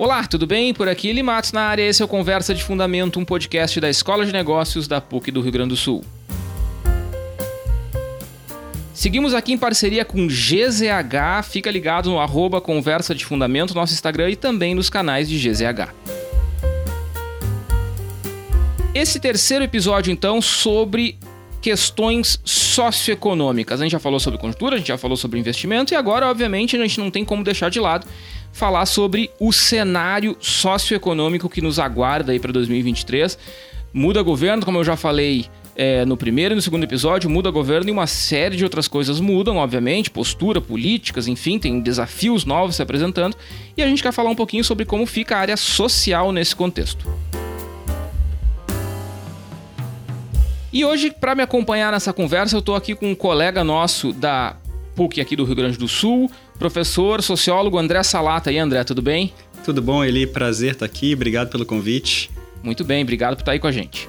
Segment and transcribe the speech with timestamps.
[0.00, 0.72] Olá, tudo bem?
[0.72, 4.24] Por aqui Limatos na área, esse é o Conversa de Fundamento, um podcast da Escola
[4.24, 6.02] de Negócios da PUC do Rio Grande do Sul.
[8.94, 14.30] Seguimos aqui em parceria com GZH, fica ligado no arroba Conversa de Fundamento, nosso Instagram
[14.30, 15.92] e também nos canais de GZH.
[18.94, 21.18] Esse terceiro episódio, então, sobre
[21.60, 23.80] questões socioeconômicas.
[23.80, 26.74] A gente já falou sobre conjuntura, a gente já falou sobre investimento e agora, obviamente,
[26.74, 28.06] a gente não tem como deixar de lado
[28.52, 33.38] falar sobre o cenário socioeconômico que nos aguarda aí para 2023.
[33.92, 37.88] Muda governo, como eu já falei é, no primeiro e no segundo episódio, muda governo
[37.88, 42.82] e uma série de outras coisas mudam, obviamente, postura, políticas, enfim, tem desafios novos se
[42.82, 43.36] apresentando.
[43.76, 47.06] E a gente quer falar um pouquinho sobre como fica a área social nesse contexto.
[50.72, 54.56] E hoje, para me acompanhar nessa conversa, eu estou aqui com um colega nosso da
[54.94, 58.52] PUC aqui do Rio Grande do Sul, professor, sociólogo André Salata.
[58.52, 59.32] E André, tudo bem?
[59.64, 60.26] Tudo bom, Eli?
[60.26, 61.14] Prazer estar aqui.
[61.14, 62.30] Obrigado pelo convite.
[62.62, 64.06] Muito bem, obrigado por estar aí com a gente.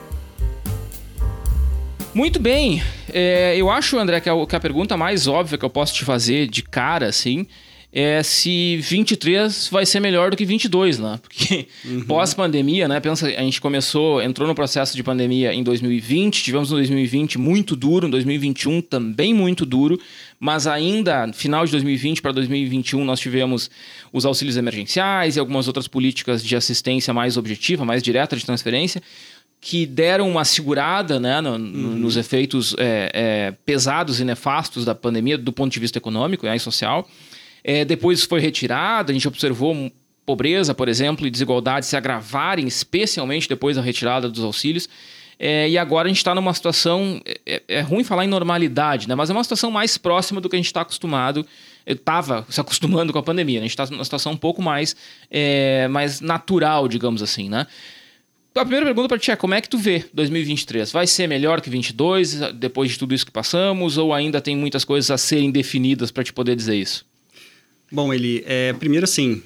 [2.14, 2.84] Muito bem.
[3.12, 6.04] É, eu acho, André, que a, que a pergunta mais óbvia que eu posso te
[6.04, 7.48] fazer de cara, assim,
[7.94, 11.20] é se 23 vai ser melhor do que 22, né?
[11.22, 12.06] Porque uhum.
[12.06, 13.00] pós-pandemia, né?
[13.02, 17.76] Pensa, a gente começou, entrou no processo de pandemia em 2020, tivemos um 2020 muito
[17.76, 20.00] duro, um 2021 também muito duro,
[20.40, 23.70] mas ainda final de 2020 para 2021 nós tivemos
[24.14, 29.02] os auxílios emergenciais e algumas outras políticas de assistência mais objetiva, mais direta de transferência
[29.60, 31.60] que deram uma segurada né, no, uhum.
[31.60, 36.56] nos efeitos é, é, pesados e nefastos da pandemia do ponto de vista econômico né,
[36.56, 37.08] e social.
[37.64, 39.92] É, depois foi retirado, a gente observou
[40.26, 44.88] pobreza, por exemplo, e desigualdade se agravarem, especialmente depois da retirada dos auxílios.
[45.44, 47.20] É, e agora a gente está numa situação.
[47.26, 49.16] É, é, é, ruim falar em normalidade, né?
[49.16, 51.46] mas é uma situação mais próxima do que a gente está acostumado.
[51.84, 53.60] Estava se acostumando com a pandemia.
[53.60, 53.66] Né?
[53.66, 54.96] A gente está numa situação um pouco mais,
[55.32, 57.50] é, mais natural, digamos assim.
[57.50, 57.66] Né?
[58.54, 60.92] A primeira pergunta para ti é: como é que tu vê 2023?
[60.92, 63.98] Vai ser melhor que 22 depois de tudo isso que passamos?
[63.98, 67.04] Ou ainda tem muitas coisas a serem definidas para te poder dizer isso?
[67.92, 69.42] Bom, ele é, primeiro assim,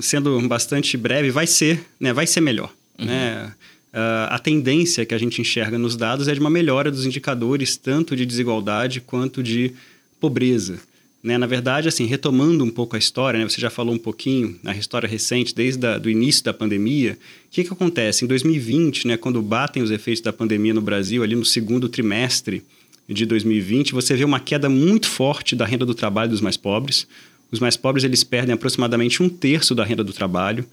[0.00, 3.06] sendo bastante breve, vai ser, né, vai ser melhor, uhum.
[3.06, 3.52] né?
[3.92, 7.76] Uh, a tendência que a gente enxerga nos dados é de uma melhora dos indicadores,
[7.76, 9.74] tanto de desigualdade quanto de
[10.18, 10.80] pobreza.
[11.22, 11.36] Né?
[11.36, 13.46] Na verdade, assim, retomando um pouco a história, né?
[13.46, 17.64] você já falou um pouquinho na história recente, desde o início da pandemia, o que,
[17.64, 18.24] que acontece?
[18.24, 22.64] Em 2020, né, quando batem os efeitos da pandemia no Brasil, ali no segundo trimestre
[23.06, 27.06] de 2020, você vê uma queda muito forte da renda do trabalho dos mais pobres,
[27.52, 30.64] os mais pobres eles perdem aproximadamente um terço da renda do trabalho.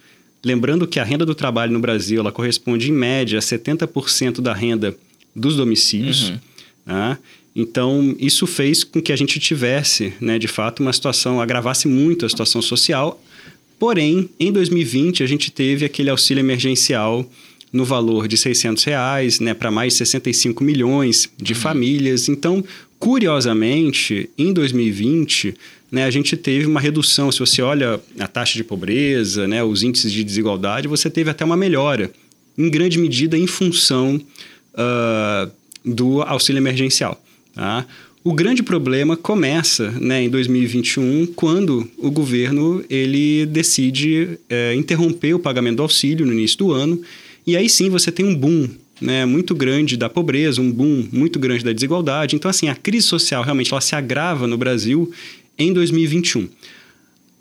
[0.44, 4.54] Lembrando que a renda do trabalho no Brasil ela corresponde, em média, a 70% da
[4.54, 4.96] renda
[5.36, 6.30] dos domicílios.
[6.30, 6.40] Uhum.
[6.86, 7.18] Né?
[7.56, 12.26] Então, isso fez com que a gente tivesse, né, de fato, uma situação, agravasse muito
[12.26, 13.22] a situação social.
[13.78, 17.30] Porém, em 2020, a gente teve aquele auxílio emergencial
[17.72, 21.60] no valor de 600 reais, né, para mais de 65 milhões de uhum.
[21.60, 22.30] famílias.
[22.30, 22.64] Então,
[22.98, 25.56] curiosamente, em 2020,
[25.92, 27.32] né, a gente teve uma redução.
[27.32, 31.44] Se você olha a taxa de pobreza, né, os índices de desigualdade, você teve até
[31.44, 32.12] uma melhora,
[32.58, 34.22] em grande medida em função
[34.74, 35.52] uh,
[35.84, 37.22] do auxílio emergencial.
[37.56, 37.86] Tá?
[38.22, 45.40] O grande problema começa né, em 2021, quando o governo ele decide é, interromper o
[45.40, 47.02] pagamento do auxílio no início do ano,
[47.48, 48.68] e aí sim você tem um boom
[49.02, 52.36] né, muito grande da pobreza, um boom muito grande da desigualdade.
[52.36, 55.12] Então, assim, a crise social realmente ela se agrava no Brasil
[55.60, 56.48] em 2021.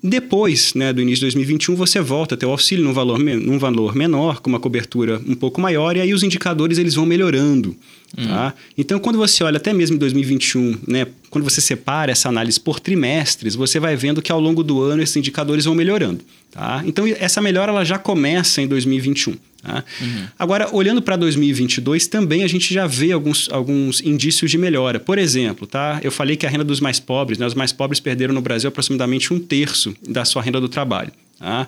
[0.01, 3.59] Depois né, do início de 2021, você volta a ter o auxílio num valor, num
[3.59, 7.75] valor menor, com uma cobertura um pouco maior, e aí os indicadores eles vão melhorando.
[8.17, 8.27] Hum.
[8.27, 8.53] Tá?
[8.77, 12.79] Então, quando você olha até mesmo em 2021, né, quando você separa essa análise por
[12.79, 16.23] trimestres, você vai vendo que ao longo do ano esses indicadores vão melhorando.
[16.51, 16.81] Tá?
[16.85, 19.35] Então, essa melhora ela já começa em 2021.
[19.61, 19.83] Tá?
[20.01, 20.25] Uhum.
[20.37, 24.99] Agora, olhando para 2022, também a gente já vê alguns, alguns indícios de melhora.
[24.99, 25.99] Por exemplo, tá?
[26.01, 27.45] eu falei que a renda dos mais pobres, né?
[27.45, 31.11] os mais pobres perderam no Brasil aproximadamente um terço da sua renda do trabalho.
[31.37, 31.67] Tá?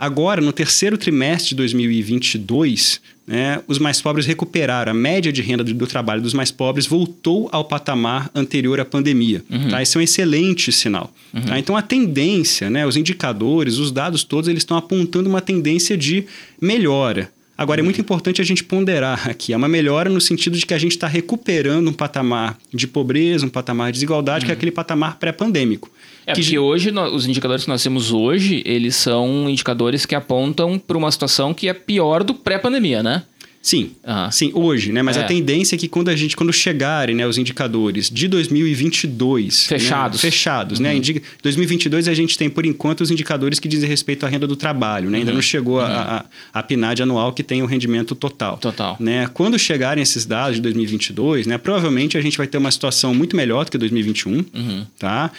[0.00, 4.92] Agora, no terceiro trimestre de 2022, né, os mais pobres recuperaram.
[4.92, 9.44] A média de renda do, trabalho dos mais pobres voltou ao patamar anterior à pandemia.
[9.50, 9.68] Uhum.
[9.68, 9.82] Tá?
[9.82, 11.12] Esse é um excelente sinal.
[11.34, 11.42] Uhum.
[11.42, 11.58] Tá?
[11.58, 16.24] Então, a tendência, né, os indicadores, os dados todos, eles estão apontando uma tendência de
[16.58, 17.30] melhora.
[17.58, 19.52] Agora, é muito importante a gente ponderar aqui.
[19.52, 23.44] É uma melhora no sentido de que a gente está recuperando um patamar de pobreza,
[23.44, 24.46] um patamar de desigualdade, uhum.
[24.46, 25.90] que é aquele patamar pré-pandêmico.
[26.30, 26.42] É, que...
[26.42, 31.10] porque hoje, os indicadores que nós temos hoje, eles são indicadores que apontam para uma
[31.10, 33.22] situação que é pior do pré-pandemia, né?
[33.62, 33.90] Sim,
[34.32, 35.02] sim, hoje, né?
[35.02, 35.20] Mas é.
[35.20, 39.66] a tendência é que quando a gente, quando chegarem né, os indicadores de 2022...
[39.66, 40.22] Fechados.
[40.22, 40.94] Né, fechados, né?
[40.94, 41.00] uhum.
[41.00, 41.10] né?
[41.10, 44.56] Em 2022 a gente tem, por enquanto, os indicadores que dizem respeito à renda do
[44.56, 45.18] trabalho, né?
[45.18, 45.36] Ainda uhum.
[45.36, 45.84] não chegou uhum.
[45.84, 46.24] a,
[46.54, 48.56] a, a PNAD anual que tem o rendimento total.
[48.56, 48.96] Total.
[48.98, 49.28] Né?
[49.34, 51.58] Quando chegarem esses dados de 2022, né?
[51.58, 54.86] Provavelmente a gente vai ter uma situação muito melhor do que 2021, uhum.
[54.98, 55.30] tá?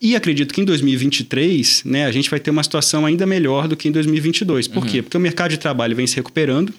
[0.00, 3.76] E acredito que em 2023, né, a gente vai ter uma situação ainda melhor do
[3.76, 4.68] que em 2022.
[4.68, 4.88] Por uhum.
[4.88, 5.02] quê?
[5.02, 6.72] Porque o mercado de trabalho vem se recuperando,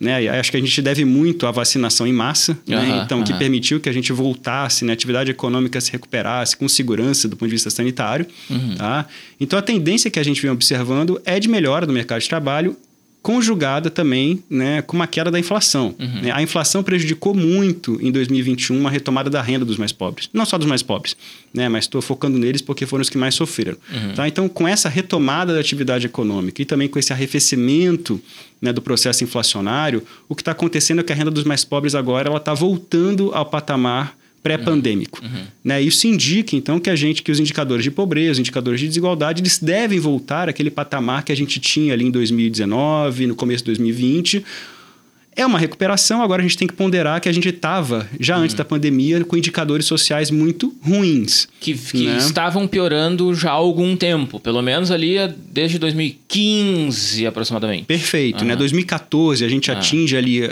[0.00, 0.26] né?
[0.28, 3.02] Acho que a gente deve muito à vacinação em massa, uhum, né?
[3.04, 3.24] então, uhum.
[3.24, 4.92] que permitiu que a gente voltasse, né?
[4.92, 8.26] a atividade econômica se recuperasse com segurança do ponto de vista sanitário.
[8.50, 8.74] Uhum.
[8.74, 9.06] Tá?
[9.38, 12.76] Então, a tendência que a gente vem observando é de melhora do mercado de trabalho
[13.22, 15.94] conjugada também né, com uma queda da inflação.
[15.98, 16.22] Uhum.
[16.22, 16.32] Né?
[16.32, 20.28] A inflação prejudicou muito em 2021 a retomada da renda dos mais pobres.
[20.32, 21.16] Não só dos mais pobres,
[21.54, 23.78] né, mas estou focando neles porque foram os que mais sofreram.
[23.92, 24.14] Uhum.
[24.14, 24.26] Tá?
[24.26, 28.20] Então, com essa retomada da atividade econômica e também com esse arrefecimento
[28.60, 31.94] né, do processo inflacionário, o que está acontecendo é que a renda dos mais pobres
[31.94, 35.20] agora está voltando ao patamar pré-pandêmico.
[35.22, 35.28] Uhum.
[35.28, 35.44] uhum.
[35.64, 35.80] Né?
[35.80, 39.40] Isso indica, então, que a gente, que os indicadores de pobreza, os indicadores de desigualdade,
[39.40, 43.66] eles devem voltar àquele patamar que a gente tinha ali em 2019, no começo de
[43.66, 44.44] 2020,
[45.34, 48.52] é uma recuperação, agora a gente tem que ponderar que a gente estava, já antes
[48.52, 48.58] uhum.
[48.58, 51.48] da pandemia, com indicadores sociais muito ruins.
[51.58, 52.18] Que, que né?
[52.18, 55.16] estavam piorando já há algum tempo, pelo menos ali
[55.50, 57.84] desde 2015 aproximadamente.
[57.84, 58.48] Perfeito, uhum.
[58.48, 58.56] né?
[58.56, 59.76] 2014 a gente uhum.
[59.78, 60.50] atinge ali uh,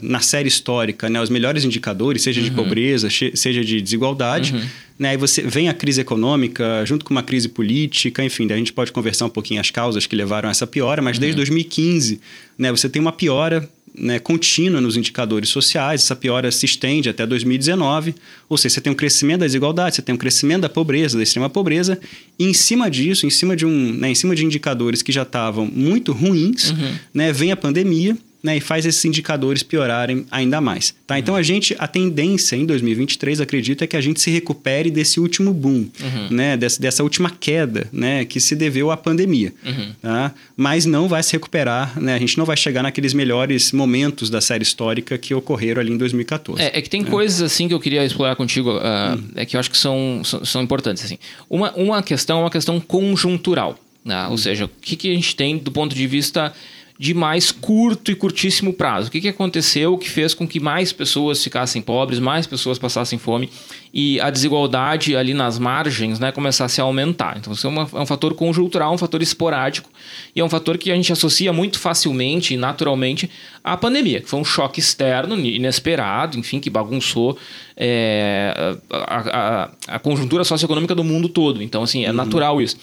[0.00, 2.56] na série histórica né, os melhores indicadores, seja de uhum.
[2.56, 4.54] pobreza, seja de desigualdade.
[4.54, 4.62] Uhum.
[4.98, 8.72] Né, aí você vem a crise econômica junto com uma crise política, enfim, a gente
[8.72, 12.20] pode conversar um pouquinho as causas que levaram a essa piora, mas desde 2015
[12.56, 17.26] né, você tem uma piora né, contínua nos indicadores sociais, essa piora se estende até
[17.26, 18.14] 2019,
[18.48, 21.22] ou seja, você tem um crescimento da desigualdade, você tem um crescimento da pobreza, da
[21.22, 21.98] extrema pobreza,
[22.38, 25.22] e em cima disso, em cima de, um, né, em cima de indicadores que já
[25.22, 26.94] estavam muito ruins, uhum.
[27.12, 30.94] né, vem a pandemia, né, e faz esses indicadores piorarem ainda mais.
[31.06, 31.18] Tá?
[31.18, 35.18] Então, a gente, a tendência em 2023, acredito, é que a gente se recupere desse
[35.18, 36.28] último boom, uhum.
[36.30, 39.50] né, dessa, dessa última queda né, que se deveu à pandemia.
[39.64, 39.92] Uhum.
[40.02, 40.34] Tá?
[40.54, 44.42] Mas não vai se recuperar, né, a gente não vai chegar naqueles melhores momentos da
[44.42, 46.62] série histórica que ocorreram ali em 2014.
[46.62, 47.04] É, é que tem é.
[47.04, 49.24] coisas assim que eu queria explorar contigo, uh, uhum.
[49.36, 51.02] é que eu acho que são, são, são importantes.
[51.02, 51.18] Assim.
[51.48, 53.78] Uma, uma questão é uma questão conjuntural.
[54.04, 54.22] Né?
[54.24, 54.36] Ou uhum.
[54.36, 56.52] seja, o que, que a gente tem do ponto de vista
[56.96, 59.08] de mais curto e curtíssimo prazo.
[59.08, 63.18] O que, que aconteceu que fez com que mais pessoas ficassem pobres, mais pessoas passassem
[63.18, 63.50] fome
[63.92, 67.36] e a desigualdade ali nas margens né, começasse a aumentar.
[67.36, 69.90] Então, isso é, uma, é um fator conjuntural, um fator esporádico
[70.36, 73.28] e é um fator que a gente associa muito facilmente e naturalmente
[73.62, 77.36] à pandemia, que foi um choque externo, inesperado, enfim, que bagunçou
[77.76, 81.62] é, a, a, a, conjuntura socioeconômica do mundo todo.
[81.62, 82.16] Então, assim, é uhum.
[82.16, 82.76] natural isso.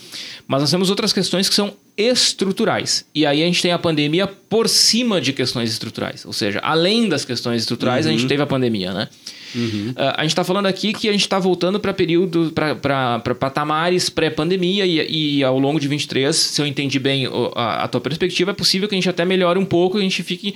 [0.47, 1.73] Mas nós temos outras questões que são
[2.09, 3.06] estruturais.
[3.13, 6.25] E aí a gente tem a pandemia por cima de questões estruturais.
[6.25, 8.09] Ou seja, além das questões estruturais, uhum.
[8.09, 8.30] a gente uhum.
[8.30, 9.07] teve a pandemia, né?
[9.53, 9.92] Uhum.
[9.92, 14.09] Uh, a gente está falando aqui que a gente está voltando para período, para patamares
[14.09, 18.51] pré-pandemia e, e, ao longo de 23, se eu entendi bem a, a tua perspectiva,
[18.51, 20.56] é possível que a gente até melhore um pouco, e a gente fique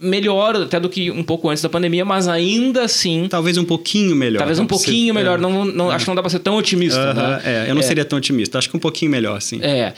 [0.00, 3.26] melhor até do que um pouco antes da pandemia, mas ainda assim.
[3.28, 4.38] Talvez um pouquinho melhor.
[4.38, 5.38] Talvez um pouquinho ser, melhor.
[5.38, 5.42] É.
[5.42, 5.94] Não, não, é.
[5.94, 7.00] Acho que não dá para ser tão otimista.
[7.00, 7.42] Uh -huh, né?
[7.44, 7.84] É, eu não é.
[7.84, 8.58] seria tão otimista.
[8.58, 9.60] Acho que um pouquinho melhor, sim.
[9.60, 9.94] É.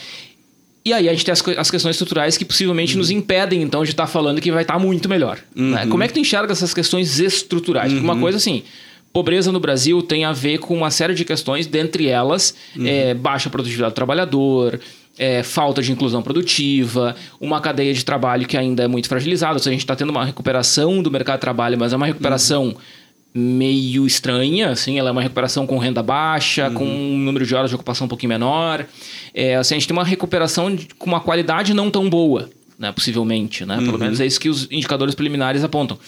[0.85, 2.99] E aí a gente tem as, as questões estruturais que possivelmente uhum.
[2.99, 5.39] nos impedem, então, de estar tá falando que vai estar tá muito melhor.
[5.55, 5.63] Né?
[5.63, 5.71] Uhum.
[5.71, 5.87] Né?
[5.87, 7.93] Como é que tu enxerga essas questões estruturais?
[7.93, 8.21] Porque uma uhum.
[8.21, 8.63] coisa assim,
[9.13, 12.87] pobreza no Brasil tem a ver com uma série de questões, dentre elas, uhum.
[12.87, 14.81] é, baixa produtividade do trabalhador,
[15.19, 19.55] é, falta de inclusão produtiva, uma cadeia de trabalho que ainda é muito fragilizada.
[19.55, 22.07] Ou seja, a gente está tendo uma recuperação do mercado de trabalho, mas é uma
[22.07, 22.75] recuperação uhum.
[23.33, 26.75] Meio estranha, assim, ela é uma recuperação com renda baixa, uhum.
[26.75, 28.85] com um número de horas de ocupação um pouquinho menor.
[29.33, 32.91] É, assim, a gente tem uma recuperação de, com uma qualidade não tão boa, né,
[32.91, 33.65] possivelmente.
[33.65, 33.77] Né?
[33.77, 33.99] Pelo uhum.
[33.99, 35.99] menos é isso que os indicadores preliminares apontam.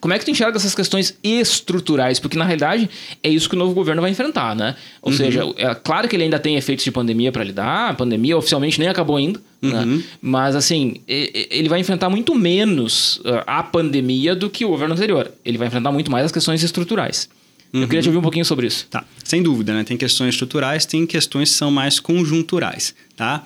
[0.00, 2.18] Como é que tu enxerga essas questões estruturais?
[2.18, 2.88] Porque, na realidade,
[3.22, 4.76] é isso que o novo governo vai enfrentar, né?
[5.00, 5.16] Ou uhum.
[5.16, 8.78] seja, é claro que ele ainda tem efeitos de pandemia para lidar, a pandemia oficialmente
[8.78, 9.80] nem acabou ainda, né?
[9.80, 9.96] uhum.
[9.96, 10.02] né?
[10.20, 15.32] Mas, assim, ele vai enfrentar muito menos uh, a pandemia do que o governo anterior.
[15.44, 17.28] Ele vai enfrentar muito mais as questões estruturais.
[17.72, 17.82] Uhum.
[17.82, 18.86] Eu queria te ouvir um pouquinho sobre isso.
[18.88, 19.82] Tá, sem dúvida, né?
[19.82, 23.44] Tem questões estruturais, tem questões que são mais conjunturais, tá?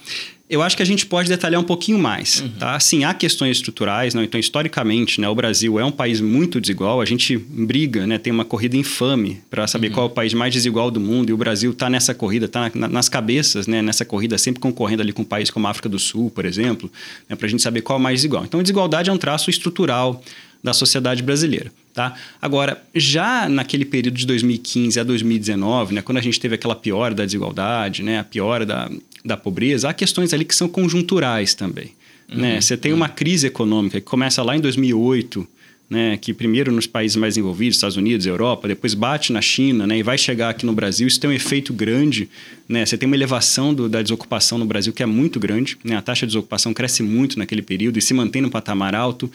[0.51, 2.49] Eu acho que a gente pode detalhar um pouquinho mais, uhum.
[2.59, 2.81] tá?
[2.81, 4.23] Sim, há questões estruturais, não?
[4.23, 7.03] Então, historicamente, né, o Brasil é um país muito desigual.
[7.03, 8.17] A gente briga, né?
[8.17, 9.95] Tem uma corrida infame para saber uhum.
[9.95, 11.29] qual é o país mais desigual do mundo.
[11.29, 13.83] E o Brasil está nessa corrida, está na, nas cabeças, né?
[13.83, 16.91] Nessa corrida, sempre concorrendo ali com um país como a África do Sul, por exemplo,
[17.29, 18.45] né, para a gente saber qual é o mais desigual.
[18.45, 20.23] Então, a desigualdade é um traço estrutural
[20.63, 21.71] da sociedade brasileira.
[21.95, 22.15] Tá?
[22.41, 27.15] Agora, já naquele período de 2015 a 2019, né, quando a gente teve aquela piora
[27.15, 28.89] da desigualdade, né, a piora da,
[29.25, 31.93] da pobreza, há questões ali que são conjunturais também.
[32.31, 32.41] Uhum.
[32.41, 32.61] Né?
[32.61, 35.47] Você tem uma crise econômica que começa lá em 2008,
[35.91, 39.99] né, que primeiro nos países mais envolvidos, Estados Unidos, Europa, depois bate na China né,
[39.99, 41.07] e vai chegar aqui no Brasil.
[41.07, 42.29] Isso tem um efeito grande.
[42.69, 42.85] Né?
[42.85, 45.79] Você tem uma elevação do, da desocupação no Brasil que é muito grande.
[45.83, 45.97] Né?
[45.97, 49.31] A taxa de desocupação cresce muito naquele período e se mantém no patamar alto.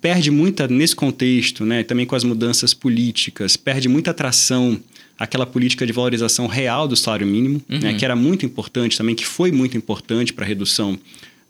[0.00, 4.78] Perde muita, nesse contexto, né, também com as mudanças políticas, perde muita atração
[5.18, 7.82] aquela política de valorização real do salário mínimo, né, uhum.
[7.84, 10.98] né, que era muito importante também, que foi muito importante para a redução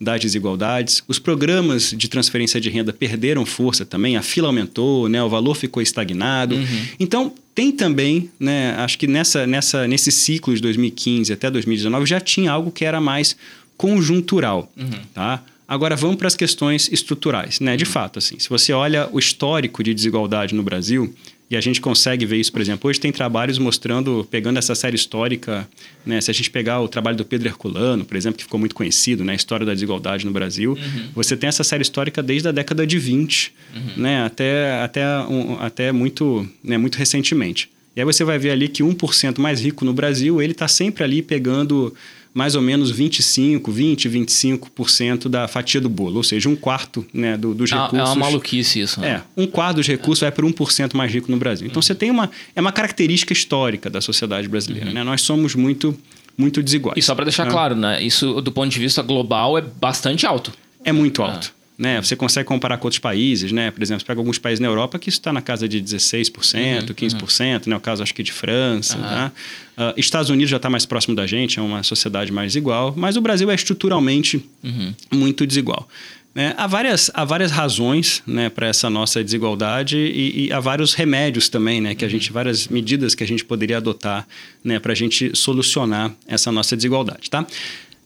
[0.00, 1.02] das desigualdades.
[1.09, 5.54] Os programas de transferência de renda perderam força também, a fila aumentou, né, o valor
[5.54, 6.56] ficou estagnado.
[6.56, 6.87] Uhum.
[6.99, 12.21] Então, tem também, né, acho que nessa, nessa, nesse ciclo de 2015 até 2019 já
[12.21, 13.37] tinha algo que era mais
[13.76, 14.71] conjuntural.
[14.76, 14.90] Uhum.
[15.14, 15.42] Tá?
[15.66, 17.61] Agora vamos para as questões estruturais.
[17.61, 17.76] Né?
[17.76, 17.90] De uhum.
[17.90, 21.14] fato, assim, se você olha o histórico de desigualdade no Brasil,
[21.51, 24.97] e a gente consegue ver isso, por exemplo, hoje tem trabalhos mostrando, pegando essa série
[24.97, 25.69] histórica,
[26.05, 26.21] né?
[26.21, 29.25] Se a gente pegar o trabalho do Pedro Herculano, por exemplo, que ficou muito conhecido,
[29.25, 29.35] né?
[29.35, 31.09] A história da desigualdade no Brasil, uhum.
[31.15, 34.03] você tem essa série histórica desde a década de 20, uhum.
[34.03, 34.25] né?
[34.25, 36.79] Até, até, um, até muito, né?
[36.79, 37.69] muito recentemente.
[37.95, 41.05] E aí você vai ver ali que 1% mais rico no Brasil, ele está sempre
[41.05, 41.95] ali pegando
[42.35, 47.37] mais ou menos 25, 20, 25% da fatia do bolo, ou seja, um quarto né,
[47.37, 47.99] do, dos recursos.
[47.99, 49.00] É uma maluquice isso.
[49.00, 49.23] Né?
[49.37, 50.26] É, um quarto dos recursos é.
[50.26, 51.67] vai para 1% mais rico no Brasil.
[51.67, 51.83] Então uhum.
[51.83, 52.29] você tem uma.
[52.57, 54.88] É uma característica histórica da sociedade brasileira.
[54.88, 54.95] Uhum.
[54.95, 55.05] Né?
[55.05, 55.97] Nós somos muito,
[56.37, 56.99] muito desiguais.
[56.99, 57.50] E só para deixar é.
[57.50, 58.03] claro, né?
[58.03, 60.53] Isso do ponto de vista global é bastante alto.
[60.85, 61.55] É muito alto.
[61.76, 62.00] Né?
[62.00, 63.71] Você consegue comparar com outros países, né?
[63.71, 66.88] Por exemplo, você pega alguns países na Europa que isso está na casa de 16%,
[66.88, 67.71] uhum, 15%, uhum.
[67.71, 67.76] né?
[67.76, 69.02] O caso acho que de França, uhum.
[69.02, 69.33] tá?
[69.78, 73.16] uh, Estados Unidos já está mais próximo da gente, é uma sociedade mais igual, mas
[73.16, 74.95] o Brasil é estruturalmente uhum.
[75.12, 75.88] muito desigual.
[76.35, 76.52] Né?
[76.57, 81.49] Há, várias, há várias razões né, para essa nossa desigualdade e, e, há vários remédios
[81.49, 84.26] também, né, que a gente, várias medidas que a gente poderia adotar
[84.62, 87.31] né, para a gente solucionar essa nossa desigualdade.
[87.31, 87.47] Tá?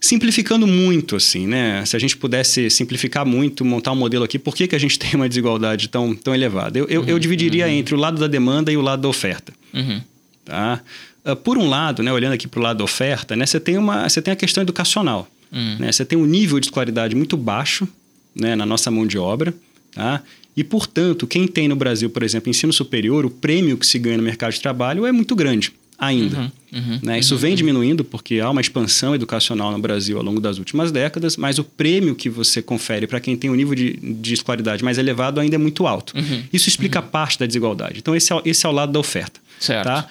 [0.00, 1.84] Simplificando muito, assim, né?
[1.84, 4.96] Se a gente pudesse simplificar muito, montar um modelo aqui, por que, que a gente
[4.98, 6.78] tem uma desigualdade tão, tão elevada?
[6.78, 7.72] Eu, eu, uhum, eu dividiria uhum.
[7.72, 9.52] entre o lado da demanda e o lado da oferta.
[9.74, 10.00] Uhum.
[10.44, 10.80] Tá?
[11.24, 13.76] Uh, por um lado, né, olhando aqui para o lado da oferta, né, você, tem
[13.76, 15.28] uma, você tem a questão educacional.
[15.50, 15.76] Uhum.
[15.80, 15.90] Né?
[15.90, 17.88] Você tem um nível de escolaridade muito baixo
[18.34, 19.52] né, na nossa mão de obra.
[19.92, 20.22] Tá?
[20.56, 24.16] E, portanto, quem tem no Brasil, por exemplo, ensino superior, o prêmio que se ganha
[24.16, 26.38] no mercado de trabalho é muito grande ainda.
[26.38, 27.18] Uhum, uhum, né?
[27.18, 30.92] Isso uhum, vem diminuindo porque há uma expansão educacional no Brasil ao longo das últimas
[30.92, 34.84] décadas, mas o prêmio que você confere para quem tem um nível de, de escolaridade
[34.84, 36.16] mais elevado ainda é muito alto.
[36.16, 37.08] Uhum, Isso explica uhum.
[37.08, 37.98] parte da desigualdade.
[37.98, 39.40] Então, esse é, esse é o lado da oferta.
[39.58, 39.84] Certo.
[39.84, 40.06] Tá?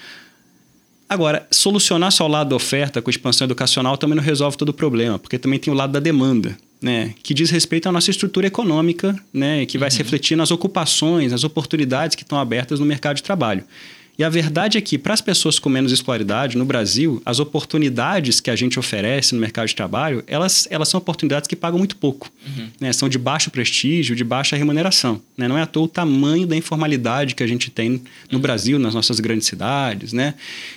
[1.08, 4.74] Agora, solucionar só o lado da oferta com expansão educacional também não resolve todo o
[4.74, 6.56] problema, porque também tem o lado da demanda.
[6.80, 10.04] Né, que diz respeito à nossa estrutura econômica, né, que vai se uhum.
[10.04, 13.64] refletir nas ocupações, nas oportunidades que estão abertas no mercado de trabalho.
[14.18, 18.40] E a verdade é que, para as pessoas com menos escolaridade, no Brasil, as oportunidades
[18.40, 21.94] que a gente oferece no mercado de trabalho, elas, elas são oportunidades que pagam muito
[21.94, 22.28] pouco.
[22.44, 22.68] Uhum.
[22.80, 22.92] Né?
[22.92, 25.22] São de baixo prestígio, de baixa remuneração.
[25.36, 25.46] Né?
[25.46, 28.40] Não é à toa o tamanho da informalidade que a gente tem no uhum.
[28.40, 30.12] Brasil, nas nossas grandes cidades.
[30.12, 30.34] Né?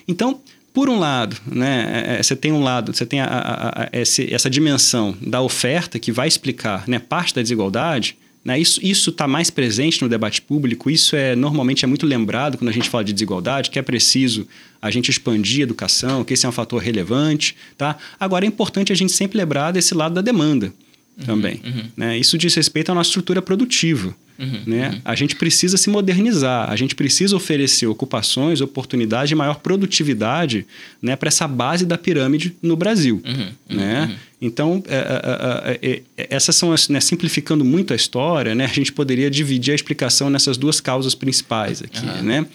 [0.07, 0.39] Então,
[0.71, 3.89] por um lado, né, é, é, você tem um lado, você tem a, a, a,
[3.91, 8.59] essa dimensão da oferta que vai explicar né, parte da desigualdade, né?
[8.59, 12.73] Isso está mais presente no debate público, isso é normalmente é muito lembrado quando a
[12.73, 14.47] gente fala de desigualdade, que é preciso
[14.81, 17.55] a gente expandir a educação, que esse é um fator relevante.
[17.77, 17.97] Tá?
[18.19, 20.73] Agora, é importante a gente sempre lembrar desse lado da demanda
[21.21, 21.61] uhum, também.
[21.63, 21.83] Uhum.
[21.95, 22.17] Né?
[22.17, 24.15] Isso diz respeito à nossa estrutura produtiva.
[24.39, 24.89] Uhum, né?
[24.89, 25.01] Uhum.
[25.05, 30.65] A gente precisa se modernizar, a gente precisa oferecer ocupações, oportunidades de maior produtividade
[30.99, 33.21] né, para essa base da pirâmide no Brasil.
[33.23, 34.17] Uhum, né?
[34.41, 38.65] Então, é é, é, é, é, essas são as, né, simplificando muito a história, né,
[38.65, 42.03] a gente poderia dividir a explicação nessas duas causas principais aqui.
[42.23, 42.47] Né?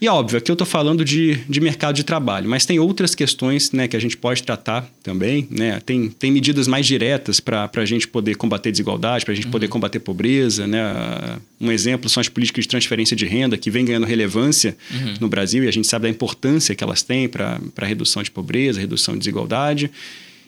[0.00, 3.72] E óbvio, aqui eu estou falando de, de mercado de trabalho, mas tem outras questões
[3.72, 5.46] né, que a gente pode tratar também.
[5.50, 5.80] Né?
[5.84, 9.52] Tem, tem medidas mais diretas para a gente poder combater desigualdade, para a gente uhum.
[9.52, 10.66] poder combater pobreza.
[10.66, 10.80] Né?
[11.60, 15.14] Um exemplo são as políticas de transferência de renda, que vem ganhando relevância uhum.
[15.20, 18.30] no Brasil e a gente sabe da importância que elas têm para a redução de
[18.30, 19.90] pobreza, redução de desigualdade.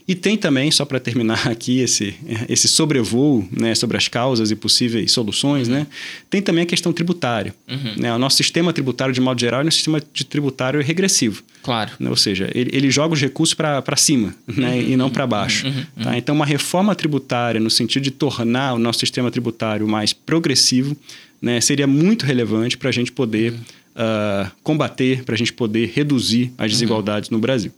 [0.08, 2.14] E tem também, só para terminar aqui esse,
[2.48, 5.75] esse sobrevoo né, sobre as causas e possíveis soluções, uhum.
[5.75, 5.86] né,
[6.30, 7.54] tem também a questão tributária.
[7.68, 7.94] Uhum.
[7.96, 8.14] Né?
[8.14, 11.42] O nosso sistema tributário, de modo geral, é um sistema de tributário regressivo.
[11.62, 11.92] Claro.
[11.98, 12.08] Né?
[12.08, 14.80] Ou seja, ele, ele joga os recursos para cima né, uhum.
[14.80, 15.66] e não para baixo.
[15.66, 15.72] Uhum.
[15.96, 16.04] Uhum.
[16.04, 16.16] Tá?
[16.16, 20.96] Então, uma reforma tributária, no sentido de tornar o nosso sistema tributário mais progressivo,
[21.42, 26.52] né, seria muito relevante para a gente poder uh, combater, para a gente poder reduzir
[26.56, 27.72] as desigualdades no Brasil.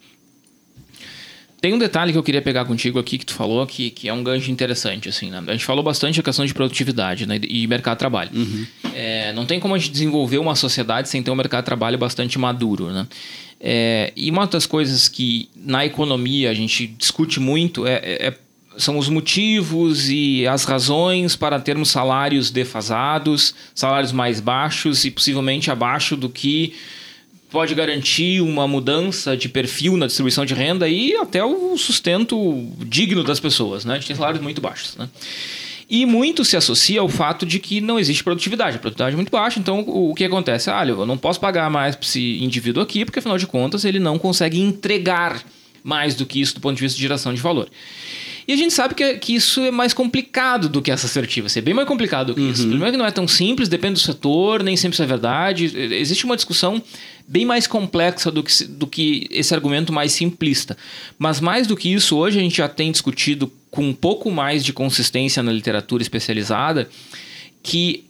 [1.61, 4.13] Tem um detalhe que eu queria pegar contigo aqui que tu falou que, que é
[4.13, 5.43] um gancho interessante, assim, né?
[5.47, 7.41] A gente falou bastante a questão de produtividade né?
[7.43, 8.31] e mercado de trabalho.
[8.33, 8.67] Uhum.
[8.95, 11.99] É, não tem como a gente desenvolver uma sociedade sem ter um mercado de trabalho
[11.99, 13.07] bastante maduro, né?
[13.61, 18.35] É, e uma das coisas que na economia a gente discute muito é, é, é
[18.77, 25.69] são os motivos e as razões para termos salários defasados, salários mais baixos e possivelmente
[25.69, 26.75] abaixo do que
[27.51, 33.25] pode garantir uma mudança de perfil na distribuição de renda e até o sustento digno
[33.25, 33.85] das pessoas.
[33.85, 33.95] Né?
[33.95, 34.97] A gente tem salários muito baixos.
[34.97, 35.09] Né?
[35.89, 38.77] E muito se associa ao fato de que não existe produtividade.
[38.77, 40.71] A produtividade é muito baixa, então o que acontece?
[40.71, 43.99] Ah, eu não posso pagar mais para esse indivíduo aqui, porque afinal de contas ele
[43.99, 45.43] não consegue entregar
[45.83, 47.71] mais do que isso do ponto de vista de geração de valor.
[48.49, 51.49] E a gente sabe que, que isso é mais complicado do que essa assertiva.
[51.49, 52.51] Isso é bem mais complicado do que uhum.
[52.51, 52.67] isso.
[52.67, 55.71] Primeiro que não é tão simples, depende do setor, nem sempre isso é verdade.
[55.77, 56.83] Existe uma discussão
[57.27, 60.79] bem mais complexa do que, do que esse argumento mais simplista.
[61.19, 64.65] Mas mais do que isso, hoje a gente já tem discutido com um pouco mais
[64.65, 66.89] de consistência na literatura especializada
[67.63, 68.05] que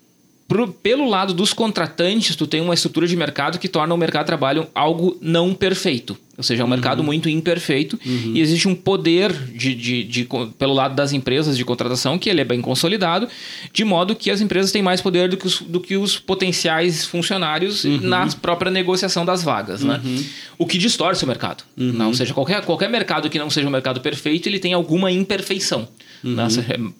[0.47, 4.23] Pro, pelo lado dos contratantes, tu tem uma estrutura de mercado que torna o mercado
[4.23, 6.17] de trabalho algo não perfeito.
[6.39, 6.71] Ou seja, é um uhum.
[6.71, 8.33] mercado muito imperfeito uhum.
[8.33, 12.41] e existe um poder de, de, de, pelo lado das empresas de contratação que ele
[12.41, 13.27] é bem consolidado,
[13.73, 17.05] de modo que as empresas têm mais poder do que os, do que os potenciais
[17.05, 17.99] funcionários uhum.
[18.03, 19.83] na própria negociação das vagas.
[19.83, 20.01] Né?
[20.05, 20.25] Uhum.
[20.59, 21.65] O que distorce o mercado.
[21.77, 21.93] Uhum.
[21.93, 25.11] Não, ou seja, qualquer, qualquer mercado que não seja um mercado perfeito, ele tem alguma
[25.11, 25.89] imperfeição.
[26.23, 26.35] Uhum.
[26.37, 26.47] Né?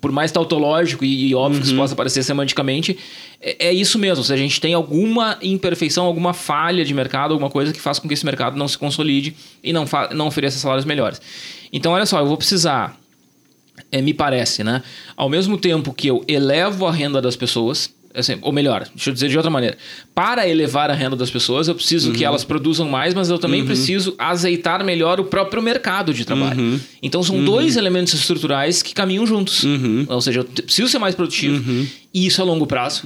[0.01, 2.99] Por mais tautológico e, e óbvio que isso possa parecer semanticamente,
[3.41, 4.25] é, é, isso mesmo.
[4.25, 8.09] Se a gente tem alguma imperfeição, alguma falha de mercado, alguma coisa que faz com
[8.09, 9.28] que esse mercado não se consolide
[9.63, 11.21] e não, não ofereça salários melhores.
[11.73, 12.99] Então, olha só, eu vou precisar,
[13.91, 14.83] é, me parece, né?
[15.17, 19.15] Ao mesmo tempo que eu elevo a renda das pessoas, Assim, ou melhor, deixa eu
[19.15, 19.77] dizer de outra maneira.
[20.15, 22.17] Para elevar a renda das pessoas, eu preciso uhum.
[22.17, 23.67] que elas produzam mais, mas eu também uhum.
[23.67, 26.59] preciso azeitar melhor o próprio mercado de trabalho.
[26.59, 26.81] Uhum.
[27.03, 27.45] Então são uhum.
[27.45, 29.63] dois elementos estruturais que caminham juntos.
[29.63, 30.07] Uhum.
[30.09, 31.87] Ou seja, eu preciso ser mais produtivo, uhum.
[32.13, 33.03] e isso a longo prazo.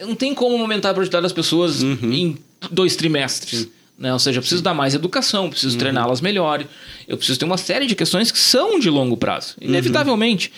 [0.00, 2.38] Não tem como aumentar a produtividade das pessoas em
[2.70, 3.68] dois trimestres.
[4.00, 4.10] Né?
[4.10, 6.64] Ou seja, eu preciso dar mais educação, preciso treiná-las melhor.
[7.06, 10.50] Eu preciso ter uma série de questões que são de longo prazo, inevitavelmente.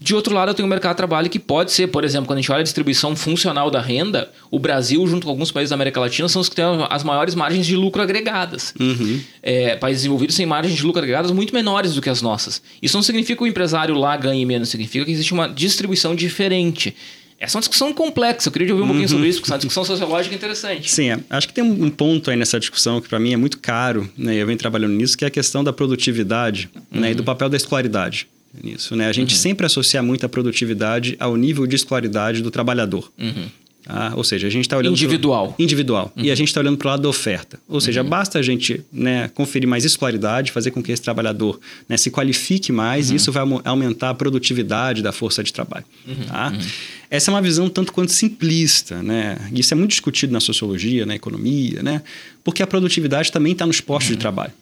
[0.00, 2.38] De outro lado, eu tenho o mercado de trabalho que pode ser, por exemplo, quando
[2.38, 5.74] a gente olha a distribuição funcional da renda, o Brasil, junto com alguns países da
[5.74, 8.72] América Latina, são os que têm as maiores margens de lucro agregadas.
[8.78, 9.20] Uhum.
[9.42, 12.62] É, países desenvolvidos têm margens de lucro agregadas muito menores do que as nossas.
[12.80, 16.94] Isso não significa que o empresário lá ganhe menos, significa que existe uma distribuição diferente.
[17.40, 18.88] Essa é uma discussão complexa, eu queria ouvir um uhum.
[18.88, 20.90] pouquinho sobre isso, porque é uma discussão sociológica interessante.
[20.90, 21.20] Sim, é.
[21.30, 24.34] acho que tem um ponto aí nessa discussão que para mim é muito caro, né?
[24.34, 27.00] eu venho trabalhando nisso, que é a questão da produtividade uhum.
[27.00, 27.10] né?
[27.12, 27.24] e do uhum.
[27.24, 28.26] papel da escolaridade
[28.62, 28.96] nisso.
[28.96, 29.06] Né?
[29.06, 29.40] A gente uhum.
[29.40, 33.10] sempre associa muito a produtividade ao nível de escolaridade do trabalhador.
[33.18, 33.46] Uhum.
[33.88, 34.92] Ah, ou seja, a gente está olhando.
[34.92, 35.52] Individual.
[35.54, 35.64] Pro...
[35.64, 36.12] Individual.
[36.14, 36.24] Uhum.
[36.24, 37.58] E a gente está olhando para o lado da oferta.
[37.66, 38.08] Ou seja, uhum.
[38.08, 42.70] basta a gente né, conferir mais escolaridade, fazer com que esse trabalhador né, se qualifique
[42.70, 43.14] mais, uhum.
[43.14, 45.86] e isso vai aumentar a produtividade da força de trabalho.
[46.06, 46.14] Uhum.
[46.26, 46.52] Tá?
[46.54, 46.66] Uhum.
[47.10, 49.02] Essa é uma visão tanto quanto simplista.
[49.02, 49.38] Né?
[49.54, 52.02] Isso é muito discutido na sociologia, na economia, né?
[52.44, 54.20] porque a produtividade também está nos postos de uhum.
[54.20, 54.52] trabalho.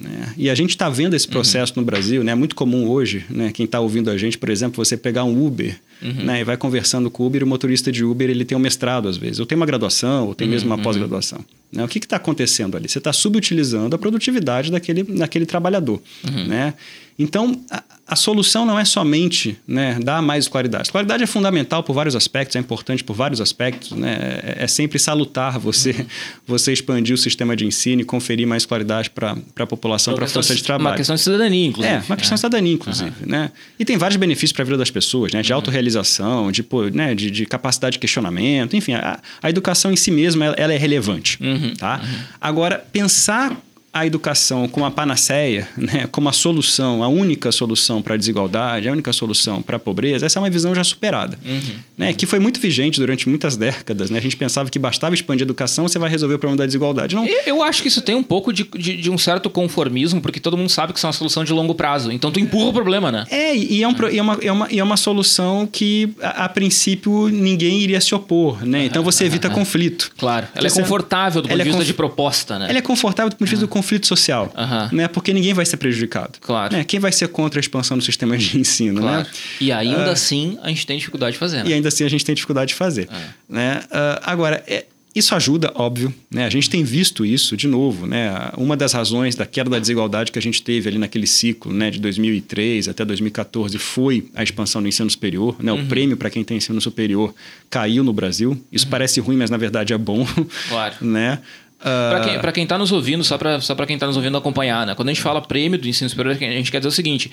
[0.00, 0.32] Né?
[0.36, 1.82] E a gente está vendo esse processo uhum.
[1.82, 2.32] no Brasil, né?
[2.32, 3.50] é muito comum hoje, né?
[3.52, 6.24] quem está ouvindo a gente, por exemplo, você pegar um Uber uhum.
[6.24, 6.40] né?
[6.40, 9.16] e vai conversando com o Uber, o motorista de Uber ele tem um mestrado às
[9.16, 10.82] vezes, ou tem uma graduação, ou tem mesmo uma uhum.
[10.82, 11.44] pós-graduação.
[11.72, 11.84] Né?
[11.84, 12.88] O que está acontecendo ali?
[12.88, 16.00] Você está subutilizando a produtividade daquele, daquele trabalhador.
[16.24, 16.46] Uhum.
[16.46, 16.74] Né?
[17.18, 20.90] Então, a, a, solução não é somente né, dar mais qualidade.
[20.90, 23.90] Qualidade é fundamental por vários aspectos, é importante por vários aspectos.
[23.90, 24.40] Né?
[24.42, 26.06] É, é sempre salutar você,
[26.46, 30.28] você expandir o sistema de ensino e conferir mais qualidade para a população, para a
[30.28, 30.90] força de trabalho.
[30.90, 31.94] Uma questão de cidadania, inclusive.
[31.94, 33.12] É, uma questão de cidadania, inclusive.
[33.20, 33.28] Uhum.
[33.28, 33.50] Né?
[33.78, 35.42] E tem vários benefícios para a vida das pessoas, né?
[35.42, 35.56] de uhum.
[35.56, 40.44] autorrealização, de, né, de, de, capacidade de questionamento, enfim, a, a educação em si mesma
[40.44, 41.36] ela, ela é relevante.
[41.42, 41.74] Uhum.
[41.74, 42.00] Tá?
[42.00, 42.18] Uhum.
[42.40, 43.56] Agora, pensar
[43.98, 48.88] a educação como a panaceia, né, como a solução, a única solução para a desigualdade,
[48.88, 51.74] a única solução para a pobreza, essa é uma visão já superada, uhum.
[51.96, 54.10] né, que foi muito vigente durante muitas décadas.
[54.10, 54.18] Né?
[54.18, 57.14] A gente pensava que bastava expandir a educação, você vai resolver o problema da desigualdade.
[57.14, 57.26] Não.
[57.46, 60.56] Eu acho que isso tem um pouco de, de, de, um certo conformismo, porque todo
[60.56, 62.12] mundo sabe que isso é uma solução de longo prazo.
[62.12, 63.24] Então tu empurra o problema, né?
[63.30, 67.28] É, e é, um, é, uma, é, uma, é uma solução que, a, a princípio,
[67.28, 68.64] ninguém iria se opor.
[68.64, 68.84] Né?
[68.84, 70.12] Então você evita conflito.
[70.16, 70.46] Claro.
[70.54, 72.66] Ela é confortável do ponto de é vista de proposta, né?
[72.68, 74.96] Ela é confortável do ponto de vista do conflito social, uhum.
[74.96, 75.08] né?
[75.08, 76.38] Porque ninguém vai ser prejudicado.
[76.40, 76.76] Claro.
[76.76, 76.84] Né?
[76.84, 79.08] Quem vai ser contra a expansão do sistema de ensino, né?
[79.08, 79.24] claro.
[79.24, 79.30] né?
[79.60, 81.64] E ainda uh, assim a gente tem dificuldade de fazer.
[81.64, 81.70] Né?
[81.70, 83.28] E ainda assim a gente tem dificuldade de fazer, é.
[83.48, 83.82] né?
[83.90, 84.84] Uh, agora é,
[85.18, 86.44] isso ajuda, óbvio, né?
[86.44, 88.52] A gente tem visto isso de novo, né?
[88.56, 91.90] Uma das razões da queda da desigualdade que a gente teve ali naquele ciclo, né,
[91.90, 95.72] de 2003 até 2014 foi a expansão do ensino superior, né?
[95.72, 95.82] Uhum.
[95.82, 97.34] O prêmio para quem tem ensino superior
[97.68, 98.56] caiu no Brasil.
[98.70, 98.90] Isso uhum.
[98.90, 100.26] parece ruim, mas na verdade é bom,
[100.68, 100.94] claro.
[101.04, 101.40] né?
[101.80, 102.40] Uh...
[102.40, 104.94] Para quem está nos ouvindo, só para só quem está nos ouvindo acompanhar, né?
[104.94, 107.30] quando a gente fala prêmio do ensino superior, a gente quer dizer o seguinte: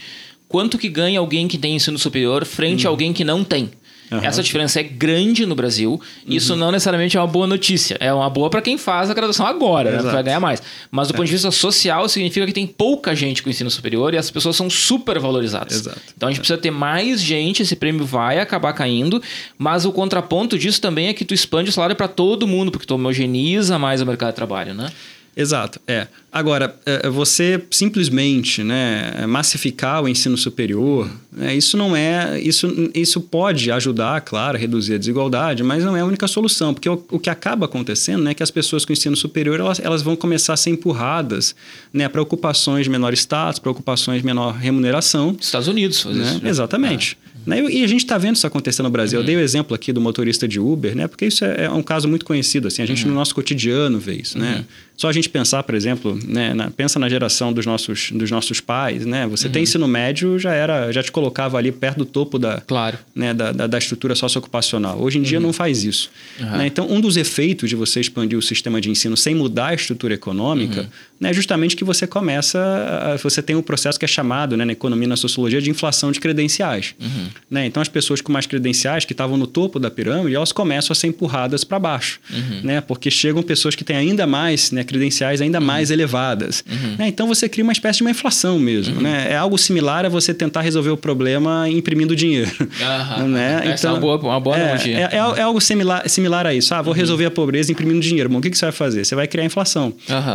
[0.47, 2.91] quanto que ganha alguém que tem ensino superior frente uhum.
[2.91, 3.71] a alguém que não tem?
[4.12, 4.20] Uhum.
[4.22, 5.91] Essa diferença é grande no Brasil.
[5.94, 6.34] Uhum.
[6.34, 7.98] Isso não necessariamente é uma boa notícia.
[8.00, 10.12] É uma boa para quem faz a graduação agora, né?
[10.12, 10.62] vai ganhar mais.
[10.91, 11.18] Mas do é.
[11.18, 14.56] ponto de vista social, significa que tem pouca gente com ensino superior e as pessoas
[14.56, 15.80] são super valorizadas.
[15.82, 16.00] Exato.
[16.15, 16.41] Então a gente é.
[16.41, 19.22] precisa ter mais gente, esse prêmio vai acabar caindo,
[19.58, 22.86] mas o contraponto disso também é que tu expande o salário para todo mundo, porque
[22.86, 24.91] tu homogeniza mais o mercado de trabalho, né?
[25.36, 26.08] Exato, é.
[26.32, 32.39] Agora, é, é, você simplesmente né, massificar o ensino superior, né, isso não é.
[32.39, 36.74] Isso, isso pode ajudar, claro, a reduzir a desigualdade, mas não é a única solução,
[36.74, 39.80] porque o, o que acaba acontecendo né, é que as pessoas com ensino superior elas,
[39.80, 41.54] elas vão começar a ser empurradas
[41.91, 45.36] né, para ocupações de menor status, para ocupações de menor remuneração.
[45.39, 46.36] Estados Unidos né?
[46.36, 46.48] isso.
[46.48, 47.17] Exatamente.
[47.32, 47.35] É.
[47.45, 47.62] Né?
[47.69, 49.19] E a gente está vendo isso acontecer no Brasil.
[49.19, 49.23] Uhum.
[49.23, 51.08] Eu dei o exemplo aqui do motorista de Uber, né?
[51.08, 52.67] porque isso é, é um caso muito conhecido.
[52.67, 53.10] Assim, a gente, uhum.
[53.10, 54.38] no nosso cotidiano, vê isso.
[54.38, 54.58] Né?
[54.58, 54.65] Uhum.
[54.97, 58.62] Só a gente pensar, por exemplo, né, na, pensa na geração dos nossos, dos nossos
[58.62, 59.27] pais, né?
[59.27, 59.53] Você uhum.
[59.53, 62.97] tem ensino médio, já era, já te colocava ali perto do topo da, claro.
[63.13, 65.01] né, da, da, da estrutura socioocupacional.
[65.01, 65.47] Hoje em dia uhum.
[65.47, 66.10] não faz isso.
[66.39, 66.58] Uhum.
[66.58, 66.67] Né?
[66.67, 70.13] Então, um dos efeitos de você expandir o sistema de ensino sem mudar a estrutura
[70.13, 70.88] econômica uhum.
[71.19, 74.63] né, é justamente que você começa, a, você tem um processo que é chamado, né,
[74.63, 76.95] na economia e na sociologia, de inflação de credenciais.
[77.36, 77.41] Uhum.
[77.50, 77.65] Né?
[77.65, 80.95] Então, as pessoas com mais credenciais, que estavam no topo da pirâmide, elas começam a
[80.95, 82.19] ser empurradas para baixo.
[82.32, 82.62] Uhum.
[82.63, 82.82] Né?
[82.82, 86.63] Porque chegam pessoas que têm ainda mais né, credenciais ainda mais elevadas.
[86.69, 86.95] Uhum.
[86.98, 87.08] Né?
[87.08, 88.95] Então você cria uma espécie de uma inflação mesmo.
[88.95, 89.02] Uhum.
[89.02, 89.28] Né?
[89.32, 92.52] É algo similar a você tentar resolver o problema imprimindo dinheiro.
[92.60, 93.26] Uhum.
[93.36, 93.58] Né?
[93.60, 96.54] Então, Essa é uma boa, uma boa é, é, é, é, algo similar, similar a
[96.54, 96.74] isso.
[96.74, 97.00] Ah, vou uhum.
[97.00, 98.30] resolver a pobreza imprimindo dinheiro.
[98.30, 99.04] Bom, o que, que você vai fazer?
[99.04, 99.93] Você vai criar inflação.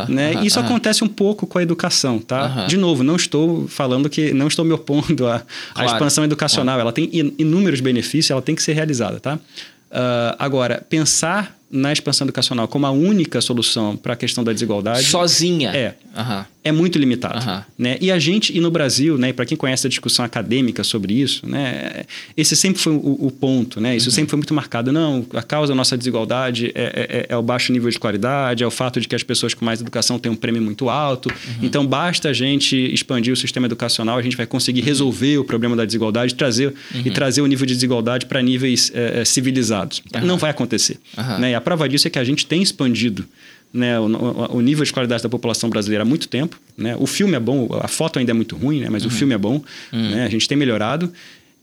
[0.08, 0.34] Né?
[0.42, 2.18] Isso acontece um pouco com a educação.
[2.18, 2.66] Tá?
[2.66, 4.32] De novo, não estou falando que.
[4.32, 5.42] não estou me opondo à,
[5.74, 5.90] claro.
[5.90, 6.74] expansão educacional.
[6.74, 6.80] Claro.
[6.90, 9.20] Ela tem inúmeros benefícios, ela tem que ser realizada.
[9.20, 9.36] Tá?
[9.36, 15.04] Uh, agora, pensar na expansão educacional como a única solução para a questão da desigualdade.
[15.04, 15.70] Sozinha.
[15.70, 15.94] É.
[16.16, 16.44] Uhum.
[16.62, 17.38] É muito limitado.
[17.38, 17.62] Uhum.
[17.78, 17.96] Né?
[18.00, 21.46] E a gente, e no Brasil, né, para quem conhece a discussão acadêmica sobre isso,
[21.48, 22.04] né,
[22.36, 23.80] esse sempre foi o, o ponto.
[23.80, 23.96] Né?
[23.96, 24.14] Isso uhum.
[24.14, 24.92] sempre foi muito marcado.
[24.92, 28.62] Não, a causa da nossa desigualdade é, é, é, é, o baixo nível de qualidade,
[28.62, 31.30] é o fato de que as pessoas com mais educação têm um prêmio muito alto.
[31.30, 31.54] Uhum.
[31.62, 35.76] Então, basta a gente expandir o sistema educacional, a gente vai conseguir resolver o problema
[35.76, 37.14] da desigualdade trazer, e uhum.
[37.14, 40.02] trazer o nível de desigualdade para níveis é, é, civilizados.
[40.22, 40.98] Não vai acontecer.
[41.38, 41.54] Né?
[41.60, 43.24] A prova disso é que a gente tem expandido
[43.72, 46.58] né, o, o, nível de qualidade da população brasileira há muito tempo.
[46.76, 46.96] Né?
[46.98, 48.88] O filme é bom, a foto ainda é muito ruim, né?
[48.90, 49.08] mas uhum.
[49.08, 49.62] o filme é bom.
[49.92, 50.10] Uhum.
[50.10, 50.24] Né?
[50.24, 51.12] A gente tem melhorado.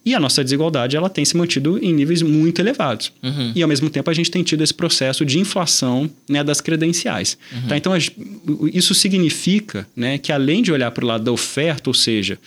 [0.04, 3.12] E a nossa desigualdade ela tem se mantido em níveis muito elevados.
[3.22, 3.52] Uhum.
[3.54, 7.36] E, ao mesmo tempo, a gente tem tido esse processo de inflação né, das credenciais.
[7.52, 7.68] Uhum.
[7.68, 7.76] Tá?
[7.76, 7.92] Então,
[8.72, 12.38] isso significa né, que, além de olhar para o lado da oferta, ou seja,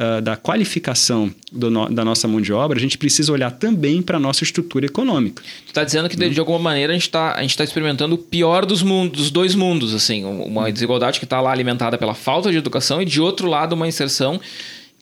[0.00, 4.16] uh, da qualificação no, da nossa mão de obra, a gente precisa olhar também para
[4.16, 5.42] a nossa estrutura econômica.
[5.42, 8.64] Tu está dizendo que, de, de, alguma maneira, a gente está tá experimentando o pior
[8.64, 9.94] dos, mundos, dos dois mundos.
[9.94, 10.72] assim Uma hum.
[10.72, 14.40] desigualdade que está lá alimentada pela falta de educação e, de outro lado, uma inserção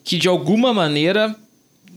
[0.03, 1.37] que, de alguma maneira,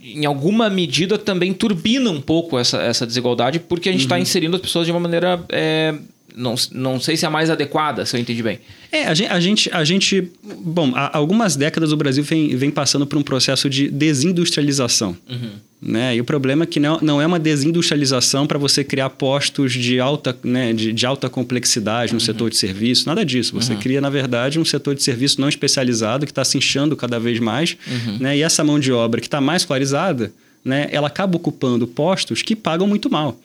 [0.02, 4.22] em alguma medida, também turbina um pouco essa, essa desigualdade, porque a gente está uhum.
[4.22, 5.96] inserindo as pessoas de uma maneira é,
[6.36, 8.60] não, não sei se é a mais adequada, se eu entendi bem.
[8.92, 12.72] É, a gente, a gente, a gente bom, há algumas décadas o Brasil vem, vem
[12.72, 15.16] passando por um processo de desindustrialização.
[15.30, 15.52] Uhum.
[15.82, 16.16] Né?
[16.16, 20.00] E o problema é que não, não é uma desindustrialização para você criar postos de
[20.00, 22.26] alta, né, de, de alta complexidade no uhum.
[22.26, 23.54] setor de serviço, nada disso.
[23.56, 23.80] Você uhum.
[23.80, 27.40] cria, na verdade, um setor de serviço não especializado que está se inchando cada vez
[27.40, 28.18] mais, uhum.
[28.20, 28.38] né?
[28.38, 30.32] e essa mão de obra que está mais escolarizada,
[30.64, 33.40] né, ela acaba ocupando postos que pagam muito mal.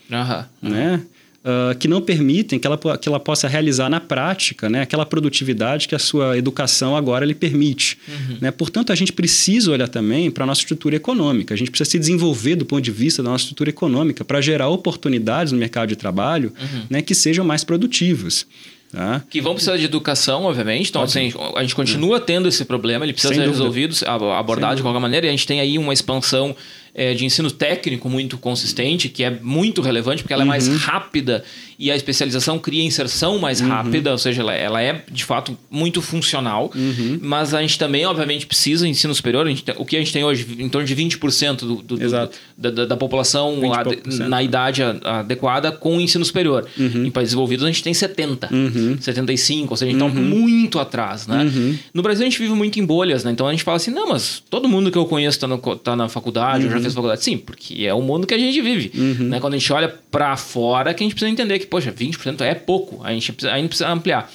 [0.60, 1.00] Né?
[1.46, 5.86] Uh, que não permitem que ela, que ela possa realizar na prática né, aquela produtividade
[5.86, 7.96] que a sua educação agora lhe permite.
[8.08, 8.38] Uhum.
[8.40, 8.50] Né?
[8.50, 11.54] Portanto, a gente precisa olhar também para a nossa estrutura econômica.
[11.54, 14.68] A gente precisa se desenvolver do ponto de vista da nossa estrutura econômica para gerar
[14.68, 16.82] oportunidades no mercado de trabalho uhum.
[16.90, 18.46] né, que sejam mais produtivas.
[18.92, 19.22] Tá?
[19.28, 20.88] Que vão precisar de educação, obviamente.
[20.88, 23.64] Então, assim, a gente continua tendo esse problema, ele precisa Sem ser dúvida.
[23.64, 23.94] resolvido,
[24.32, 26.56] abordado de qualquer maneira, e a gente tem aí uma expansão
[26.96, 30.76] é, de ensino técnico muito consistente, que é muito relevante, porque ela é mais uhum.
[30.78, 31.44] rápida
[31.78, 33.68] e a especialização cria inserção mais uhum.
[33.68, 37.18] rápida, ou seja, ela, ela, é de fato muito funcional, uhum.
[37.22, 39.46] mas a gente também, obviamente, precisa de ensino superior.
[39.46, 42.86] Gente, o que a gente tem hoje, em torno de 20% do, do, do da,
[42.86, 46.66] da, população ad, na idade adequada com o ensino superior.
[46.78, 47.06] Uhum.
[47.06, 48.96] Em países desenvolvidos, a gente tem 70%, uhum.
[48.96, 50.26] 75%, ou seja, a gente está uhum.
[50.26, 51.26] muito atrás.
[51.26, 51.44] Né?
[51.44, 51.78] Uhum.
[51.92, 53.30] No Brasil, a gente vive muito em bolhas, né?
[53.30, 56.08] então a gente fala assim: não, mas todo mundo que eu conheço está tá na
[56.08, 57.22] faculdade, já fez faculdade.
[57.22, 58.90] Sim, porque é o mundo que a gente vive.
[58.96, 59.40] Né?
[59.40, 62.40] Quando a gente olha para fora, que a gente precisa entender que que, poxa, 20%
[62.40, 64.32] é pouco, a gente precisa, ainda precisa ampliar.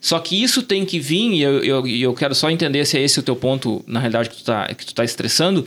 [0.00, 3.02] Só que isso tem que vir, e eu, eu, eu quero só entender se é
[3.02, 5.66] esse o teu ponto, na realidade, que tu está que tu tá estressando.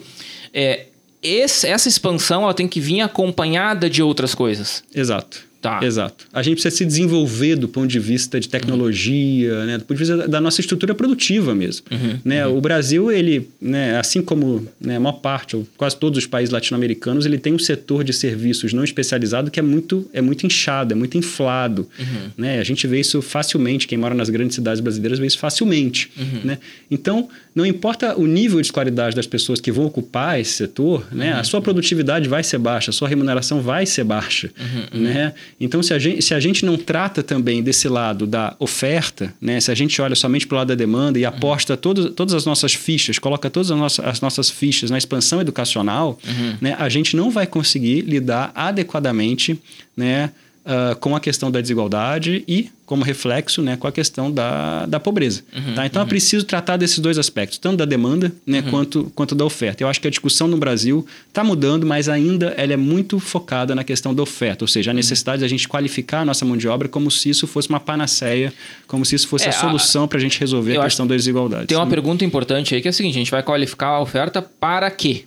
[0.53, 0.87] É,
[1.23, 4.83] esse, essa expansão ela tem que vir acompanhada de outras coisas.
[4.93, 5.43] Exato.
[5.65, 5.79] Tá.
[5.83, 6.27] Exato.
[6.31, 9.65] A gente precisa se desenvolver do ponto de vista de tecnologia, uhum.
[9.65, 9.77] né?
[9.79, 11.87] do ponto de vista da nossa estrutura produtiva mesmo.
[11.91, 12.19] Uhum.
[12.23, 12.45] Né?
[12.45, 12.57] Uhum.
[12.57, 16.53] O Brasil, ele, né, assim como né, a maior parte, ou quase todos os países
[16.53, 20.93] latino-americanos, ele tem um setor de serviços não especializado que é muito, é muito inchado,
[20.93, 21.89] é muito inflado.
[21.97, 22.29] Uhum.
[22.37, 22.59] Né?
[22.59, 26.11] A gente vê isso facilmente, quem mora nas grandes cidades brasileiras vê isso facilmente.
[26.15, 26.41] Uhum.
[26.43, 26.59] Né?
[26.91, 31.31] Então, não importa o nível de escolaridade das pessoas que vão ocupar esse setor, né?
[31.31, 34.51] a sua produtividade vai ser baixa, a sua remuneração vai ser baixa.
[34.91, 35.33] Né?
[35.57, 39.61] Então, se a, gente, se a gente não trata também desse lado da oferta, né?
[39.61, 41.79] se a gente olha somente para o lado da demanda e aposta uhum.
[41.79, 46.19] todo, todas as nossas fichas, coloca todas as nossas, as nossas fichas na expansão educacional,
[46.27, 46.57] uhum.
[46.59, 46.75] né?
[46.77, 49.57] a gente não vai conseguir lidar adequadamente
[49.95, 50.31] né?
[50.65, 54.99] Uh, com a questão da desigualdade e, como reflexo, né, com a questão da, da
[54.99, 55.43] pobreza.
[55.55, 55.85] Uhum, tá?
[55.85, 56.07] Então uhum.
[56.07, 58.69] é preciso tratar desses dois aspectos, tanto da demanda né, uhum.
[58.69, 59.83] quanto, quanto da oferta.
[59.83, 63.75] Eu acho que a discussão no Brasil está mudando, mas ainda ela é muito focada
[63.75, 64.97] na questão da oferta, ou seja, a uhum.
[64.97, 68.53] necessidade da gente qualificar a nossa mão de obra como se isso fosse uma panaceia,
[68.87, 71.67] como se isso fosse é, a solução para a gente resolver a questão da desigualdade.
[71.67, 74.41] Tem uma pergunta importante aí que é a seguinte: a gente vai qualificar a oferta
[74.41, 75.25] para quê?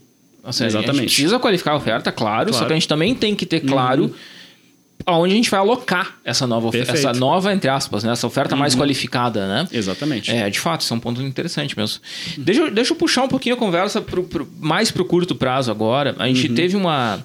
[0.50, 0.90] Seja, Exatamente.
[0.90, 3.44] A gente precisa qualificar a oferta, claro, claro, só que a gente também tem que
[3.44, 4.37] ter claro uhum
[5.08, 8.12] aonde a gente vai alocar essa nova oferta, essa nova, entre aspas, né?
[8.12, 8.60] essa oferta uhum.
[8.60, 9.68] mais qualificada, né?
[9.72, 10.30] Exatamente.
[10.30, 12.00] É, de fato, isso é um ponto interessante mesmo.
[12.36, 12.44] Uhum.
[12.44, 15.70] Deixa, deixa eu puxar um pouquinho a conversa pro, pro, mais para o curto prazo
[15.70, 16.14] agora.
[16.18, 16.54] A gente uhum.
[16.54, 17.24] teve uma.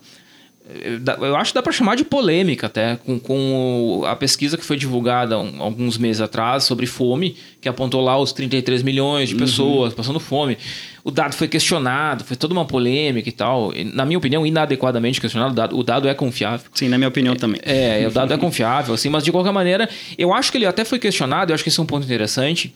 [1.21, 4.77] Eu acho que dá para chamar de polêmica até, com, com a pesquisa que foi
[4.77, 9.41] divulgada alguns meses atrás sobre fome, que apontou lá os 33 milhões de uhum.
[9.41, 9.97] pessoas uhum.
[9.97, 10.57] passando fome.
[11.03, 13.73] O dado foi questionado, foi toda uma polêmica e tal.
[13.93, 15.51] Na minha opinião, inadequadamente questionado.
[15.51, 16.65] O dado, o dado é confiável.
[16.73, 17.61] Sim, na minha opinião é, também.
[17.61, 20.85] É, o dado é confiável, assim, mas de qualquer maneira, eu acho que ele até
[20.85, 22.73] foi questionado, eu acho que esse é um ponto interessante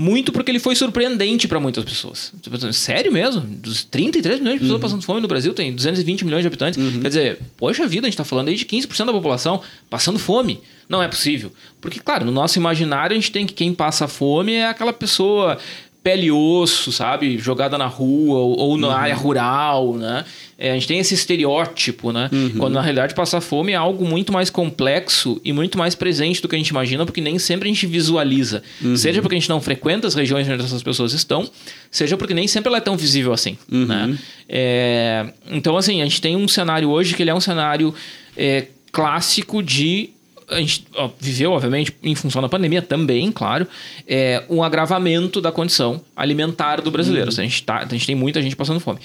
[0.00, 2.32] muito porque ele foi surpreendente para muitas pessoas.
[2.72, 3.42] Sério mesmo?
[3.42, 4.80] Dos 33 milhões de pessoas uhum.
[4.80, 6.82] passando fome no Brasil, tem 220 milhões de habitantes.
[6.82, 7.02] Uhum.
[7.02, 9.60] Quer dizer, poxa vida, a gente está falando aí de 15% da população
[9.90, 10.58] passando fome.
[10.88, 11.52] Não é possível.
[11.82, 15.58] Porque, claro, no nosso imaginário a gente tem que quem passa fome é aquela pessoa
[16.02, 17.36] pele e osso, sabe?
[17.38, 18.94] Jogada na rua ou, ou na uhum.
[18.94, 20.24] área rural, né?
[20.56, 22.28] É, a gente tem esse estereótipo, né?
[22.32, 22.50] Uhum.
[22.58, 26.48] Quando na realidade passar fome é algo muito mais complexo e muito mais presente do
[26.48, 28.62] que a gente imagina, porque nem sempre a gente visualiza.
[28.82, 28.96] Uhum.
[28.96, 31.48] Seja porque a gente não frequenta as regiões onde essas pessoas estão,
[31.90, 33.86] seja porque nem sempre ela é tão visível assim, uhum.
[33.86, 34.18] né?
[34.48, 37.94] É, então, assim, a gente tem um cenário hoje que ele é um cenário
[38.36, 40.10] é, clássico de
[40.50, 43.66] a gente ó, viveu, obviamente, em função da pandemia também, claro,
[44.06, 47.30] é, um agravamento da condição alimentar do brasileiro.
[47.30, 47.38] Uhum.
[47.38, 48.98] A, gente tá, a gente tem muita gente passando fome.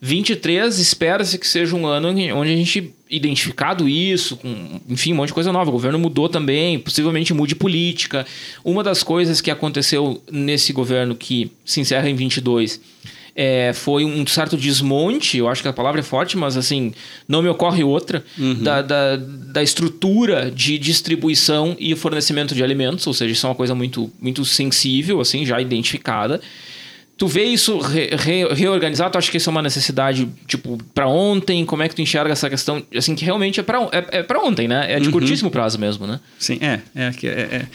[0.00, 5.28] 23 espera-se que seja um ano onde a gente, identificado isso, com, enfim, um monte
[5.28, 5.70] de coisa nova.
[5.70, 8.24] O governo mudou também, possivelmente mude política.
[8.64, 12.80] Uma das coisas que aconteceu nesse governo que se encerra em 22
[13.40, 16.92] é, foi um certo desmonte, eu acho que a palavra é forte, mas assim,
[17.28, 18.64] não me ocorre outra, uhum.
[18.64, 23.54] da, da, da, estrutura de distribuição e fornecimento de alimentos, ou seja, isso é uma
[23.54, 26.40] coisa muito, muito sensível, assim, já identificada.
[27.16, 29.12] Tu vê isso re, re, reorganizado?
[29.12, 31.64] Tu acha que isso é uma necessidade, tipo, para ontem?
[31.64, 34.66] Como é que tu enxerga essa questão, assim, que realmente é para é, é ontem,
[34.66, 34.92] né?
[34.92, 35.12] É de uhum.
[35.12, 36.18] curtíssimo prazo mesmo, né?
[36.40, 36.80] Sim, é.
[36.94, 37.66] É, é, é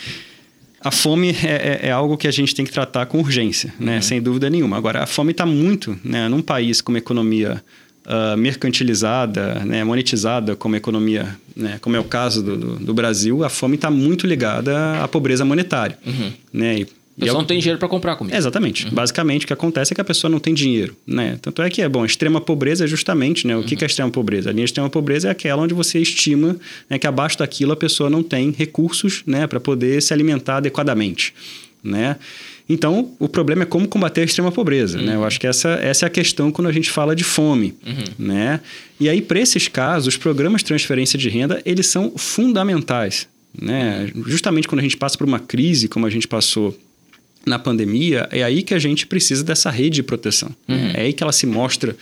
[0.83, 3.95] a fome é, é, é, algo que a gente tem que tratar com urgência, né?
[3.95, 4.01] Uhum.
[4.01, 4.77] sem dúvida nenhuma.
[4.77, 6.27] Agora, a fome está muito, né?
[6.27, 7.63] num país com uma economia
[8.05, 9.83] uh, mercantilizada, né?
[9.83, 11.77] monetizada como economia, né?
[11.81, 15.45] como é o caso do, do, do Brasil, a fome está muito ligada à pobreza
[15.45, 15.97] monetária.
[16.05, 16.33] Uhum.
[16.51, 16.79] Né?
[16.79, 18.36] E a pessoa não tem dinheiro para comprar comida.
[18.36, 18.86] exatamente.
[18.86, 18.91] Uhum.
[18.91, 20.95] Basicamente, o que acontece é que a pessoa não tem dinheiro.
[21.06, 21.38] Né?
[21.41, 23.56] Tanto é que é bom, a extrema pobreza é justamente né?
[23.56, 23.65] o uhum.
[23.65, 24.49] que é a extrema pobreza.
[24.49, 26.58] A linha de extrema pobreza é aquela onde você estima
[26.89, 31.34] né, que abaixo daquilo a pessoa não tem recursos né, para poder se alimentar adequadamente.
[31.84, 32.15] Né?
[32.67, 34.97] Então, o problema é como combater a extrema pobreza.
[34.97, 35.06] Uhum.
[35.06, 35.15] Né?
[35.15, 35.26] Eu uhum.
[35.26, 37.76] acho que essa, essa é a questão quando a gente fala de fome.
[37.86, 38.28] Uhum.
[38.28, 38.60] Né?
[38.99, 43.28] E aí, para esses casos, os programas de transferência de renda, eles são fundamentais.
[43.60, 44.10] Né?
[44.26, 46.76] Justamente quando a gente passa por uma crise, como a gente passou
[47.45, 50.49] na pandemia, é aí que a gente precisa dessa rede de proteção.
[50.67, 50.91] Uhum.
[50.93, 51.95] É aí que ela se mostra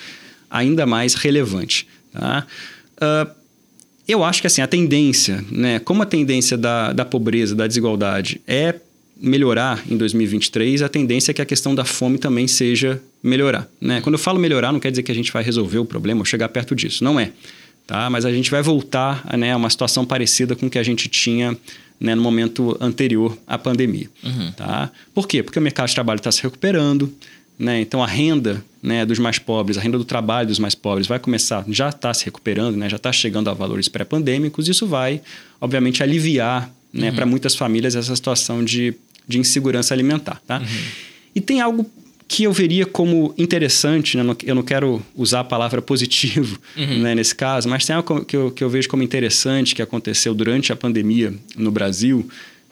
[0.49, 1.87] ainda mais relevante.
[2.13, 2.45] Tá?
[2.97, 3.31] Uh,
[4.07, 8.41] eu acho que assim, a tendência, né, como a tendência da, da pobreza, da desigualdade
[8.45, 8.75] é
[9.21, 13.69] melhorar em 2023, a tendência é que a questão da fome também seja melhorar.
[13.79, 14.01] Né?
[14.01, 16.25] Quando eu falo melhorar, não quer dizer que a gente vai resolver o problema ou
[16.25, 17.03] chegar perto disso.
[17.03, 17.31] Não é.
[17.91, 18.09] Tá?
[18.09, 21.09] Mas a gente vai voltar né, a uma situação parecida com o que a gente
[21.09, 21.57] tinha
[21.99, 24.09] né, no momento anterior à pandemia.
[24.23, 24.49] Uhum.
[24.53, 24.89] Tá?
[25.13, 25.43] Por quê?
[25.43, 27.13] Porque o mercado de trabalho está se recuperando,
[27.59, 27.81] né?
[27.81, 31.19] então a renda né, dos mais pobres, a renda do trabalho dos mais pobres vai
[31.19, 35.21] começar, já está se recuperando, né, já está chegando a valores pré-pandêmicos, isso vai,
[35.59, 37.15] obviamente, aliviar né, uhum.
[37.15, 38.93] para muitas famílias essa situação de,
[39.27, 40.41] de insegurança alimentar.
[40.47, 40.59] Tá?
[40.59, 40.65] Uhum.
[41.35, 41.85] E tem algo
[42.31, 44.23] que eu veria como interessante, né?
[44.45, 46.99] eu não quero usar a palavra positivo uhum.
[46.99, 50.33] né, nesse caso, mas tem algo que eu, que eu vejo como interessante que aconteceu
[50.33, 52.25] durante a pandemia no Brasil,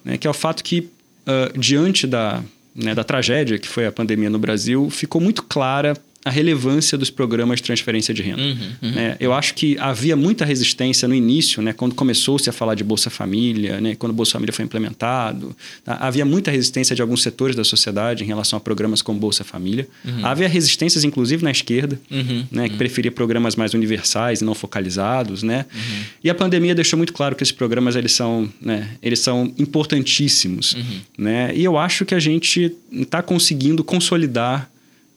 [0.06, 0.88] né, que é o fato que,
[1.28, 2.42] uh, diante da,
[2.74, 5.94] né, da tragédia que foi a pandemia no Brasil, ficou muito clara
[6.30, 8.42] a relevância dos programas de transferência de renda.
[8.42, 8.94] Uhum, uhum.
[8.96, 12.84] É, eu acho que havia muita resistência no início, né, quando começou-se a falar de
[12.84, 15.56] Bolsa Família, né, quando o Bolsa Família foi implementado.
[15.84, 15.96] Tá?
[15.96, 19.88] Havia muita resistência de alguns setores da sociedade em relação a programas como Bolsa Família.
[20.06, 20.24] Uhum.
[20.24, 22.78] Havia resistências, inclusive, na esquerda, uhum, né, que uhum.
[22.78, 25.42] preferia programas mais universais e não focalizados.
[25.42, 25.66] Né?
[25.74, 26.04] Uhum.
[26.26, 30.78] E a pandemia deixou muito claro que esses programas eles são, né, eles são importantíssimos.
[31.18, 31.56] Né?
[31.56, 34.70] E eu acho que a gente está conseguindo consolidar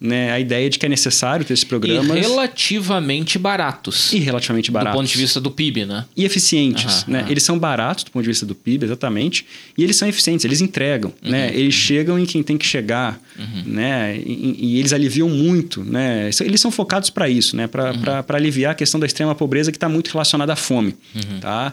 [0.03, 2.17] né, a ideia de que é necessário ter esses programas.
[2.17, 4.13] E relativamente baratos.
[4.13, 4.93] E relativamente baratos.
[4.93, 6.05] Do ponto de vista do PIB, né?
[6.17, 7.03] E eficientes.
[7.03, 7.23] Uhum, né?
[7.23, 7.29] Uhum.
[7.29, 9.47] Eles são baratos do ponto de vista do PIB, exatamente.
[9.79, 11.13] E eles são eficientes, eles entregam.
[11.23, 11.53] Uhum, né?
[11.55, 13.21] Eles chegam em quem tem que chegar.
[13.39, 13.63] Uhum.
[13.67, 14.17] Né?
[14.19, 15.85] E, e, eles aliviam muito.
[15.85, 16.31] Né?
[16.41, 17.69] Eles são focados para isso, né?
[17.69, 18.37] para uhum.
[18.37, 20.97] aliviar a questão da extrema pobreza que está muito relacionada à fome.
[21.15, 21.39] Uhum.
[21.41, 21.73] Tá?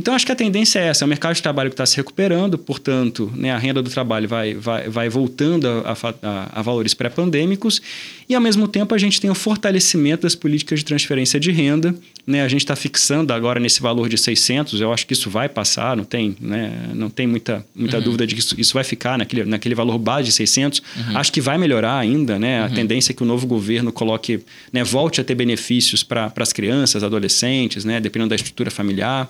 [0.00, 1.94] Então, acho que a tendência é essa: é o mercado de trabalho que está se
[1.94, 6.94] recuperando, portanto, né, a renda do trabalho vai, vai, vai voltando a, a, a valores
[6.94, 7.82] pré-pandêmicos,
[8.26, 11.94] e ao mesmo tempo a gente tem o fortalecimento das políticas de transferência de renda.
[12.26, 15.48] Né, a gente está fixando agora nesse valor de 600, eu acho que isso vai
[15.48, 18.04] passar, não tem, né, não tem muita, muita uhum.
[18.04, 20.80] dúvida de que isso, isso, vai ficar naquele, naquele valor base de 600.
[20.80, 21.18] Uhum.
[21.18, 22.62] Acho que vai melhorar ainda, né?
[22.62, 22.74] A uhum.
[22.74, 27.02] tendência é que o novo governo coloque, né, volte a ter benefícios para as crianças,
[27.02, 29.28] adolescentes, né, dependendo da estrutura familiar.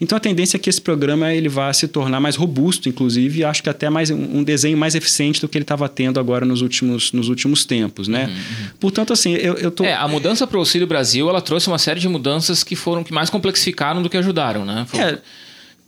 [0.00, 3.44] Então a tendência é que esse programa ele vá se tornar mais robusto, inclusive, e
[3.44, 6.62] acho que até mais um desenho mais eficiente do que ele estava tendo agora nos
[6.62, 8.26] últimos, nos últimos tempos, né?
[8.26, 8.70] Uhum, uhum.
[8.80, 9.84] Portanto, assim, eu, eu tô...
[9.84, 13.02] É, a mudança para o Auxílio Brasil, ela trouxe uma série de mudanças que foram
[13.02, 14.86] que mais complexificaram do que ajudaram, né?
[14.94, 15.18] É,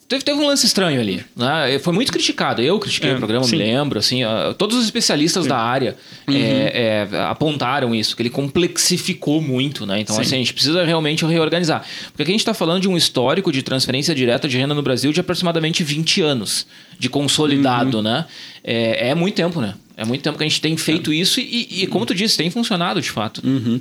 [0.09, 1.23] Teve, teve um lance estranho ali.
[1.37, 1.79] Né?
[1.81, 2.63] Foi muito criticado.
[2.63, 3.57] Eu critiquei é, o programa, sim.
[3.57, 3.99] me lembro.
[3.99, 5.51] Assim, uh, todos os especialistas sim.
[5.51, 6.35] da área uhum.
[6.35, 9.85] é, é, apontaram isso, que ele complexificou muito.
[9.85, 10.01] Né?
[10.01, 11.85] Então, assim, a gente precisa realmente reorganizar.
[12.07, 14.81] Porque aqui a gente está falando de um histórico de transferência direta de renda no
[14.81, 16.67] Brasil de aproximadamente 20 anos
[16.99, 17.99] de consolidado.
[17.99, 18.03] Uhum.
[18.03, 18.25] Né?
[18.65, 19.75] É, é, muito tempo, né?
[19.95, 21.17] É muito tempo que a gente tem feito é.
[21.17, 23.43] isso e, e, como tu disse, tem funcionado de fato.
[23.45, 23.79] Uhum.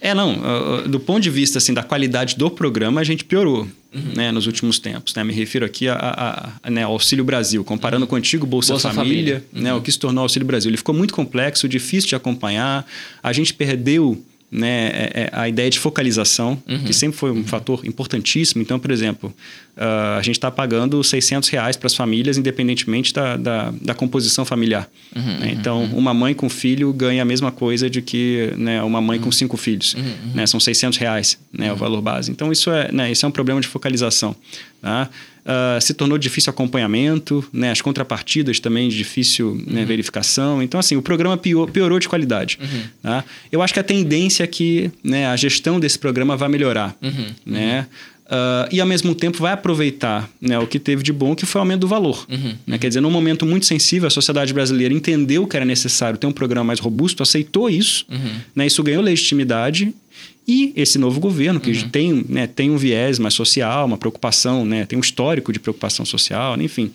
[0.00, 0.88] É, não.
[0.88, 4.12] Do ponto de vista assim, da qualidade do programa, a gente piorou uhum.
[4.14, 5.14] né, nos últimos tempos.
[5.14, 5.24] Né?
[5.24, 8.08] Me refiro aqui a, a, a né, ao Auxílio Brasil, comparando uhum.
[8.08, 9.44] com o antigo Bolsa, Bolsa Família, Família.
[9.52, 9.78] Né, uhum.
[9.78, 10.70] o que se tornou Auxílio Brasil.
[10.70, 12.86] Ele ficou muito complexo, difícil de acompanhar.
[13.22, 16.84] A gente perdeu né, é, é a ideia de focalização, uhum.
[16.84, 17.44] que sempre foi um uhum.
[17.44, 18.62] fator importantíssimo.
[18.62, 19.34] Então, por exemplo,
[19.76, 24.44] uh, a gente está pagando 600 reais para as famílias, independentemente da, da, da composição
[24.44, 24.88] familiar.
[25.14, 25.50] Uhum, né?
[25.52, 25.98] Então, uhum.
[25.98, 29.32] uma mãe com filho ganha a mesma coisa de que né, uma mãe com uhum.
[29.32, 29.94] cinco filhos.
[29.94, 30.46] Uhum, né?
[30.46, 32.30] São 600 reais né, o valor base.
[32.30, 34.34] Então, isso é, né, isso é um problema de focalização.
[34.80, 35.10] Tá?
[35.46, 37.70] Uh, se tornou difícil acompanhamento, né?
[37.70, 39.86] as contrapartidas também de difícil né, uhum.
[39.86, 40.60] verificação.
[40.60, 42.58] Então, assim, o programa pior, piorou de qualidade.
[42.60, 42.82] Uhum.
[43.00, 43.24] Tá?
[43.52, 46.96] Eu acho que a tendência é que né, a gestão desse programa vai melhorar.
[47.00, 47.26] Uhum.
[47.46, 47.86] Né?
[48.26, 51.60] Uh, e ao mesmo tempo vai aproveitar né, o que teve de bom, que foi
[51.60, 52.26] o aumento do valor.
[52.28, 52.56] Uhum, né?
[52.66, 52.78] uhum.
[52.78, 56.32] Quer dizer, num momento muito sensível, a sociedade brasileira entendeu que era necessário ter um
[56.32, 58.34] programa mais robusto, aceitou isso, uhum.
[58.54, 59.94] né, isso ganhou legitimidade
[60.46, 61.88] e esse novo governo, que uhum.
[61.88, 66.04] tem, né, tem um viés mais social, uma preocupação, né, tem um histórico de preocupação
[66.04, 66.92] social, enfim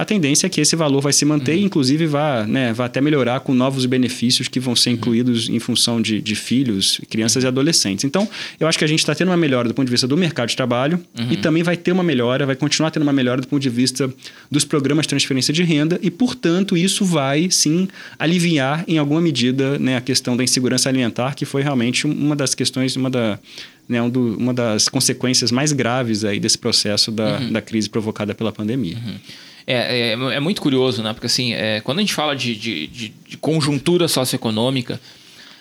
[0.00, 1.58] a tendência é que esse valor vai se manter uhum.
[1.58, 4.96] e, inclusive, vá, né, vá até melhorar com novos benefícios que vão ser uhum.
[4.96, 5.56] incluídos uhum.
[5.56, 8.06] em função de, de filhos, crianças e adolescentes.
[8.06, 8.26] Então,
[8.58, 10.48] eu acho que a gente está tendo uma melhora do ponto de vista do mercado
[10.48, 11.32] de trabalho uhum.
[11.32, 14.10] e também vai ter uma melhora, vai continuar tendo uma melhora do ponto de vista
[14.50, 17.86] dos programas de transferência de renda e, portanto, isso vai, sim,
[18.18, 22.54] aliviar, em alguma medida, né, a questão da insegurança alimentar, que foi realmente uma das
[22.54, 23.38] questões, uma da,
[23.86, 27.52] né, um do, uma das consequências mais graves aí desse processo da, uhum.
[27.52, 28.96] da crise provocada pela pandemia.
[28.96, 29.16] Uhum.
[29.72, 31.12] É, é, é, muito curioso, né?
[31.12, 35.00] Porque assim, é, quando a gente fala de, de, de, de, conjuntura socioeconômica,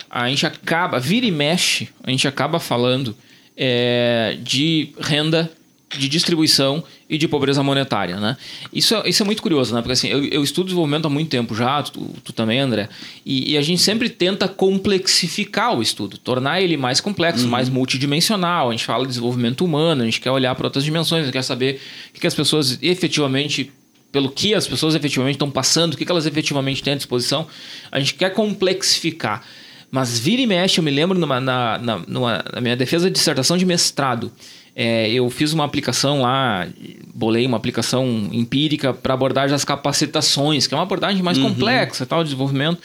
[0.09, 3.15] a gente acaba, vira e mexe, a gente acaba falando
[3.55, 5.51] é, de renda,
[5.95, 8.35] de distribuição e de pobreza monetária, né?
[8.73, 9.81] Isso, é, isso é muito curioso, né?
[9.81, 12.89] Porque assim, eu, eu estudo desenvolvimento há muito tempo já, tu, tu também, André,
[13.23, 17.51] e, e, a gente sempre tenta complexificar o estudo, tornar ele mais complexo, uhum.
[17.51, 18.69] mais multidimensional.
[18.69, 21.33] A gente fala de desenvolvimento humano, a gente quer olhar para outras dimensões, a gente
[21.33, 23.71] quer saber o que, que as pessoas efetivamente
[24.11, 27.47] pelo que as pessoas efetivamente estão passando, o que elas efetivamente têm à disposição.
[27.91, 29.43] A gente quer complexificar.
[29.91, 33.13] Mas vira e mexe, eu me lembro numa, na, na, numa, na minha defesa de
[33.13, 34.31] dissertação de mestrado.
[34.75, 36.67] É, eu fiz uma aplicação lá,
[37.13, 41.49] bolei uma aplicação empírica para abordagem das capacitações, que é uma abordagem mais uhum.
[41.49, 42.79] complexa, tal, desenvolvimento,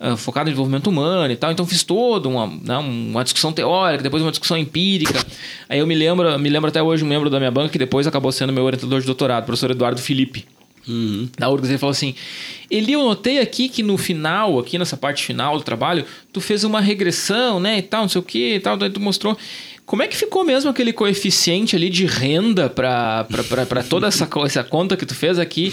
[0.00, 1.52] uh, focado em desenvolvimento humano e tal.
[1.52, 5.22] Então fiz toda uma, né, uma discussão teórica, depois uma discussão empírica.
[5.68, 8.06] Aí eu me lembro, me lembro até hoje um membro da minha banca que depois
[8.06, 10.55] acabou sendo meu orientador de doutorado, o professor Eduardo Felipe
[10.86, 11.28] uhum.
[11.38, 12.14] da URGS, ele falou assim:
[12.70, 16.64] Eli, eu notei aqui que no final, aqui nessa parte final do trabalho, tu fez
[16.64, 19.36] uma regressão, né, e tal, não sei o que e tal, daí tu mostrou.
[19.84, 23.24] Como é que ficou mesmo aquele coeficiente ali de renda para
[23.88, 25.72] toda essa, essa conta que tu fez aqui?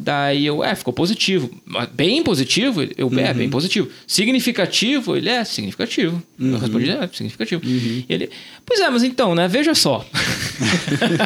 [0.00, 1.50] Daí eu, é, ficou positivo.
[1.92, 2.84] Bem positivo?
[2.96, 3.18] Eu, uhum.
[3.18, 3.90] é, bem positivo.
[4.06, 5.16] Significativo?
[5.16, 6.22] Ele, é, significativo.
[6.38, 6.52] Uhum.
[6.52, 7.66] Eu respondi, é, significativo.
[7.66, 8.04] Uhum.
[8.08, 8.30] Ele,
[8.64, 10.06] pois é, mas então, né, veja só.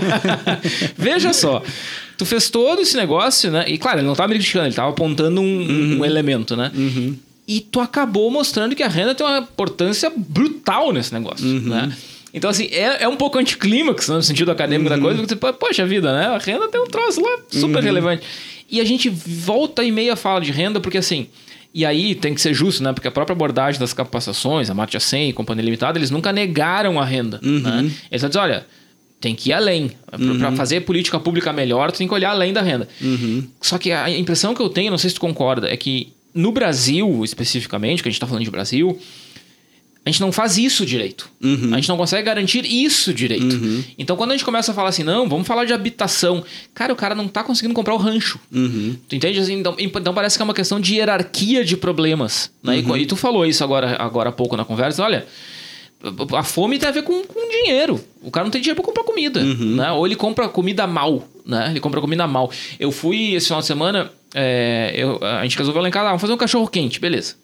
[0.96, 1.62] veja só.
[2.16, 3.64] Tu fez todo esse negócio, né?
[3.66, 6.04] E claro, ele não estava me criticando, ele estava apontando um, um, uhum.
[6.04, 6.70] elemento, né?
[6.74, 7.16] Uhum.
[7.46, 11.60] E tu acabou mostrando que a renda tem uma importância brutal nesse negócio, uhum.
[11.60, 11.92] né?
[12.34, 15.52] Então, assim, é, é um pouco anticlímax né, no sentido acadêmico da coisa, porque você,
[15.52, 16.26] poxa vida, né?
[16.28, 18.22] A renda tem um troço lá super relevante.
[18.70, 21.26] E a gente volta e meia fala de renda, porque assim.
[21.74, 22.92] E aí tem que ser justo, né?
[22.92, 27.00] Porque a própria abordagem das capacitações, a Matia 100 e Companhia Limitada, eles nunca negaram
[27.00, 27.40] a renda.
[27.42, 27.60] Uhum.
[27.60, 27.90] Né?
[28.10, 28.66] Eles dizem, olha,
[29.22, 29.92] tem que ir além.
[30.18, 30.38] Uhum.
[30.38, 32.88] Para fazer política pública melhor, tu tem que olhar além da renda.
[33.00, 33.46] Uhum.
[33.60, 36.50] Só que a impressão que eu tenho, não sei se tu concorda, é que no
[36.50, 38.98] Brasil, especificamente, que a gente está falando de Brasil,
[40.04, 41.30] a gente não faz isso direito.
[41.40, 41.70] Uhum.
[41.72, 43.54] A gente não consegue garantir isso direito.
[43.54, 43.84] Uhum.
[43.96, 46.42] Então, quando a gente começa a falar assim, não, vamos falar de habitação.
[46.74, 48.40] Cara, o cara não tá conseguindo comprar o rancho.
[48.50, 48.96] Uhum.
[49.08, 49.38] Tu entende?
[49.38, 52.50] Assim, então, então, parece que é uma questão de hierarquia de problemas.
[52.60, 52.80] Né?
[52.80, 52.96] E, uhum.
[52.96, 55.04] e, tu falou isso agora, agora há pouco na conversa.
[55.04, 55.24] Olha,
[56.36, 58.00] a fome tem a ver com, com dinheiro.
[58.22, 59.40] O cara não tem dinheiro para comprar comida.
[59.40, 59.76] Uhum.
[59.76, 59.92] Né?
[59.92, 61.26] Ou ele compra comida mal.
[61.46, 61.68] Né?
[61.70, 62.50] Ele compra comida mal.
[62.78, 66.08] Eu fui esse final de semana, é, eu, a gente resolveu lá em casa, ah,
[66.08, 67.36] vamos fazer um cachorro quente, beleza.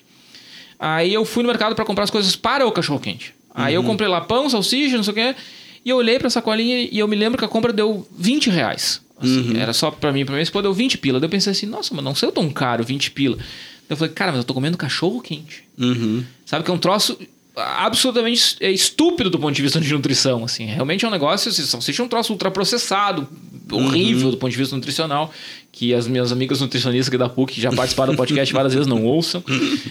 [0.78, 3.34] Aí eu fui no mercado para comprar as coisas para o cachorro quente.
[3.54, 3.86] Aí eu uhum.
[3.86, 5.36] comprei lá pão, salsicha, não sei o quê.
[5.84, 9.00] E eu olhei pra sacolinha e eu me lembro que a compra deu 20 reais.
[9.20, 9.56] Assim, uhum.
[9.56, 10.42] Era só pra mim, pra mim.
[10.42, 11.18] Esse deu 20 pila.
[11.18, 13.36] Daí eu pensei assim, nossa, mas não saiu tão caro, 20 pila.
[13.36, 13.44] Daí
[13.90, 15.64] eu falei, cara, mas eu tô comendo cachorro quente.
[15.76, 16.24] Uhum.
[16.46, 17.18] Sabe que é um troço
[17.58, 20.66] absolutamente é estúpido do ponto de vista de nutrição, assim.
[20.66, 23.28] Realmente é um negócio, assim, salsicha é um troço ultraprocessado,
[23.70, 24.30] horrível uhum.
[24.32, 25.32] do ponto de vista nutricional,
[25.72, 29.04] que as minhas amigas nutricionistas aqui da PUC já participaram do podcast várias vezes não
[29.04, 29.42] ouçam.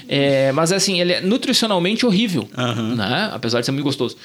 [0.08, 2.96] É, mas assim, ele é nutricionalmente horrível, uhum.
[2.96, 3.30] né?
[3.34, 4.16] Apesar de ser muito gostoso.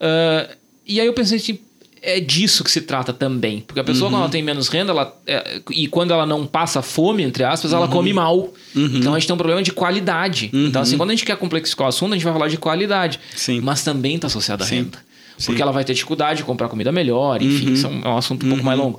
[0.00, 0.54] Uh,
[0.86, 1.58] e aí eu pensei assim,
[2.02, 3.60] é disso que se trata também.
[3.60, 4.14] Porque a pessoa, uhum.
[4.14, 7.72] quando ela tem menos renda, ela, é, e quando ela não passa fome, entre aspas,
[7.72, 7.92] ela uhum.
[7.92, 8.52] come mal.
[8.74, 8.90] Uhum.
[8.96, 10.50] Então a gente tem um problema de qualidade.
[10.52, 10.98] Então, assim, uhum.
[10.98, 13.20] quando a gente quer complexificar o assunto, a gente vai falar de qualidade.
[13.36, 13.60] Sim.
[13.60, 14.98] Mas também está associado à renda.
[15.38, 15.46] Sim.
[15.46, 17.72] Porque ela vai ter dificuldade de comprar comida melhor, enfim, uhum.
[17.72, 18.98] isso é um assunto um pouco mais longo.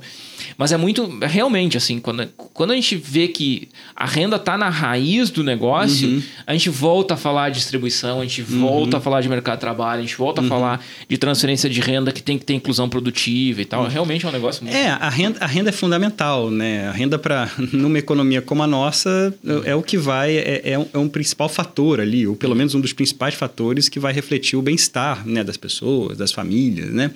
[0.56, 1.18] Mas é muito.
[1.20, 6.08] Realmente, assim, quando, quando a gente vê que a renda está na raiz do negócio,
[6.08, 6.22] uhum.
[6.46, 8.60] a gente volta a falar de distribuição, a gente uhum.
[8.60, 10.46] volta a falar de mercado de trabalho, a gente volta uhum.
[10.46, 13.82] a falar de transferência de renda que tem que ter inclusão produtiva e tal.
[13.82, 13.88] Uhum.
[13.88, 14.76] Realmente é um negócio muito.
[14.76, 16.88] É, a renda, a renda é fundamental, né?
[16.88, 19.34] A renda para numa economia como a nossa
[19.64, 22.74] é o que vai, é, é, um, é um principal fator ali, ou pelo menos
[22.74, 27.10] um dos principais fatores que vai refletir o bem-estar né, das pessoas, das famílias, né?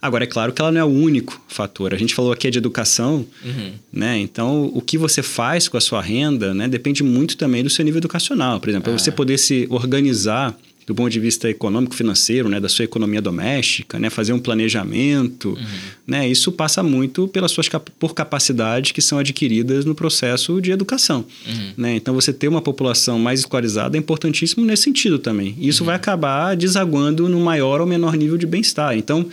[0.00, 1.92] Agora, é claro que ela não é o único fator.
[1.92, 3.72] A gente falou aqui de educação, uhum.
[3.92, 4.18] né?
[4.18, 7.84] Então, o que você faz com a sua renda né, depende muito também do seu
[7.84, 8.60] nível educacional.
[8.60, 8.98] Por exemplo, ah.
[8.98, 10.56] você poder se organizar
[10.88, 15.50] do ponto de vista econômico financeiro, né, da sua economia doméstica, né, fazer um planejamento,
[15.50, 15.66] uhum.
[16.06, 17.68] né, isso passa muito pelas suas
[17.98, 21.72] por capacidades que são adquiridas no processo de educação, uhum.
[21.76, 21.94] né?
[21.94, 25.54] Então você ter uma população mais escolarizada é importantíssimo nesse sentido também.
[25.60, 25.88] Isso uhum.
[25.88, 28.96] vai acabar desaguando no maior ou menor nível de bem-estar.
[28.96, 29.26] Então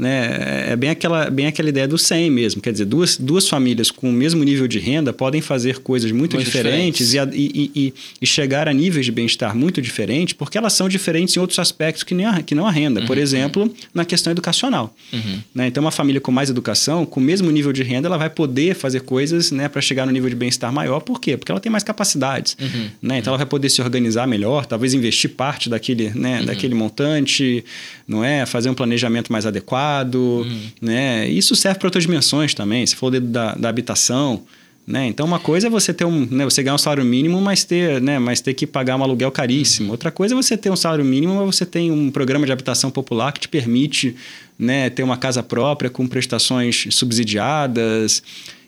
[0.00, 0.70] né?
[0.70, 2.62] É bem aquela, bem aquela ideia do 100 mesmo.
[2.62, 6.36] Quer dizer, duas, duas famílias com o mesmo nível de renda podem fazer coisas muito,
[6.36, 7.34] muito diferentes, diferentes.
[7.36, 11.40] E, e, e, chegar a níveis de bem-estar muito diferentes, porque elas são diferentes em
[11.40, 13.00] outros aspectos que, nem a, que não a renda.
[13.00, 13.74] Uhum, Por exemplo, uhum.
[13.92, 14.94] na questão educacional.
[15.12, 15.38] Uhum.
[15.54, 15.66] Né?
[15.66, 18.74] Então, uma família com mais educação, com o mesmo nível de renda, ela vai poder
[18.74, 21.00] fazer coisas né, para chegar no nível de bem-estar maior.
[21.00, 21.36] Por quê?
[21.36, 22.56] Porque ela tem mais capacidades.
[22.58, 22.88] Uhum.
[23.02, 23.18] Né?
[23.18, 26.46] Então, ela vai poder se organizar melhor, talvez investir parte daquele, né, uhum.
[26.46, 27.62] daquele montante,
[28.08, 28.46] não é?
[28.46, 30.60] fazer um planejamento mais adequado uhum.
[30.80, 31.28] né?
[31.28, 32.86] Isso serve para outras dimensões também.
[32.86, 34.42] Se for da, da habitação,
[34.86, 35.06] né?
[35.06, 38.00] Então uma coisa é você ter um, né, você ganhar um salário mínimo, mas ter,
[38.00, 39.86] né, mas ter que pagar um aluguel caríssimo.
[39.86, 39.92] Uhum.
[39.92, 42.90] Outra coisa é você ter um salário mínimo, mas você tem um programa de habitação
[42.90, 44.16] popular que te permite,
[44.58, 48.22] né, ter uma casa própria com prestações subsidiadas.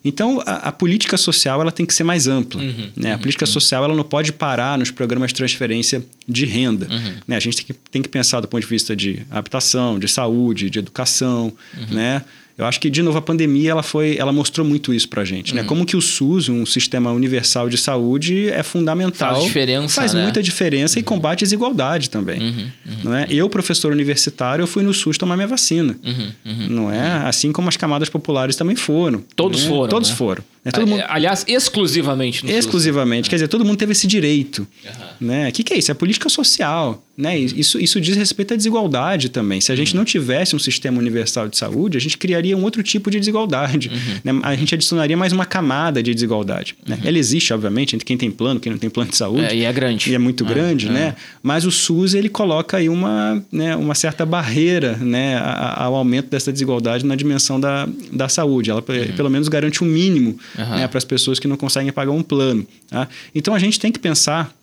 [0.05, 2.61] Então, a, a, política social ela tem que ser mais ampla.
[2.61, 3.11] Uhum, né?
[3.11, 3.53] Uhum, a política uhum.
[3.53, 6.88] social ela não pode parar nos programas de transferência de renda.
[6.90, 7.14] Uhum.
[7.26, 7.36] Né?
[7.36, 10.68] A gente tem que, tem que pensar do ponto de vista de habitação, de saúde,
[10.70, 11.94] de educação, uhum.
[11.94, 12.24] né?
[12.62, 15.54] Eu acho que, de novo, a pandemia ela foi, ela mostrou muito isso pra gente,
[15.54, 15.62] né?
[15.62, 15.66] Uhum.
[15.66, 19.34] Como que o SUS, um sistema universal de saúde, é fundamental.
[19.34, 20.22] Faz diferença, Faz né?
[20.22, 21.00] muita diferença uhum.
[21.00, 22.40] e combate a desigualdade também.
[22.40, 22.70] Uhum.
[22.86, 22.96] uhum.
[23.04, 23.26] Não é?
[23.28, 25.96] Eu, professor universitário, eu fui no SUS tomar minha vacina.
[26.04, 26.32] Uhum.
[26.44, 26.68] Uhum.
[26.68, 27.26] Não é?
[27.26, 29.24] Assim como as camadas populares também foram.
[29.34, 29.68] Todos né?
[29.68, 29.88] foram.
[29.88, 30.16] Todos né?
[30.16, 30.44] foram.
[30.64, 30.70] Né?
[30.70, 31.02] Todo mundo...
[31.08, 32.46] Aliás, exclusivamente.
[32.48, 33.24] exclusivamente.
[33.24, 33.28] SUS.
[33.30, 34.66] Quer dizer, todo mundo teve esse direito.
[34.84, 35.26] Uhum.
[35.28, 35.48] Né?
[35.48, 35.90] O que, que é isso?
[35.90, 37.02] É política social.
[37.16, 37.38] Né?
[37.38, 39.60] Isso, isso diz respeito à desigualdade também.
[39.60, 39.98] Se a gente uhum.
[39.98, 43.90] não tivesse um sistema universal de saúde, a gente criaria um outro tipo de desigualdade.
[43.92, 44.32] Uhum.
[44.38, 44.40] Né?
[44.44, 46.76] A gente adicionaria mais uma camada de desigualdade.
[46.86, 46.98] Né?
[47.04, 49.44] Ela existe, obviamente, entre quem tem plano e quem não tem plano de saúde.
[49.44, 50.10] É, e é grande.
[50.10, 50.90] E é muito é, grande, é.
[50.90, 51.16] né?
[51.42, 55.38] Mas o SUS, ele coloca aí uma, né, uma certa barreira né,
[55.76, 58.70] ao aumento dessa desigualdade na dimensão da, da saúde.
[58.70, 59.16] Ela, uhum.
[59.16, 62.66] pelo menos, garante um mínimo né, para as pessoas que não conseguem pagar um plano.
[62.88, 63.09] Tá?
[63.34, 64.55] Então, a gente tem que pensar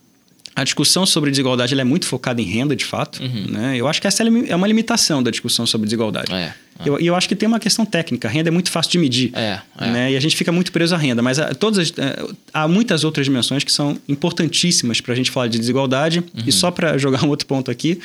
[0.56, 3.22] a discussão sobre desigualdade é muito focada em renda, de fato.
[3.24, 3.46] Uhum.
[3.50, 3.78] Né?
[3.78, 6.34] Eu acho que essa é uma limitação da discussão sobre desigualdade.
[6.34, 6.54] É, é.
[6.84, 8.28] E eu, eu, acho que tem uma questão técnica.
[8.28, 9.32] A renda é muito fácil de medir.
[9.34, 9.88] É, é.
[9.88, 10.12] Né?
[10.14, 11.22] E a gente fica muito preso à renda.
[11.22, 15.30] Mas há, todas as, eh, há muitas outras dimensões que são importantíssimas para a gente
[15.30, 16.20] falar de desigualdade.
[16.20, 16.44] Uhum.
[16.48, 18.00] E só para jogar um outro ponto aqui,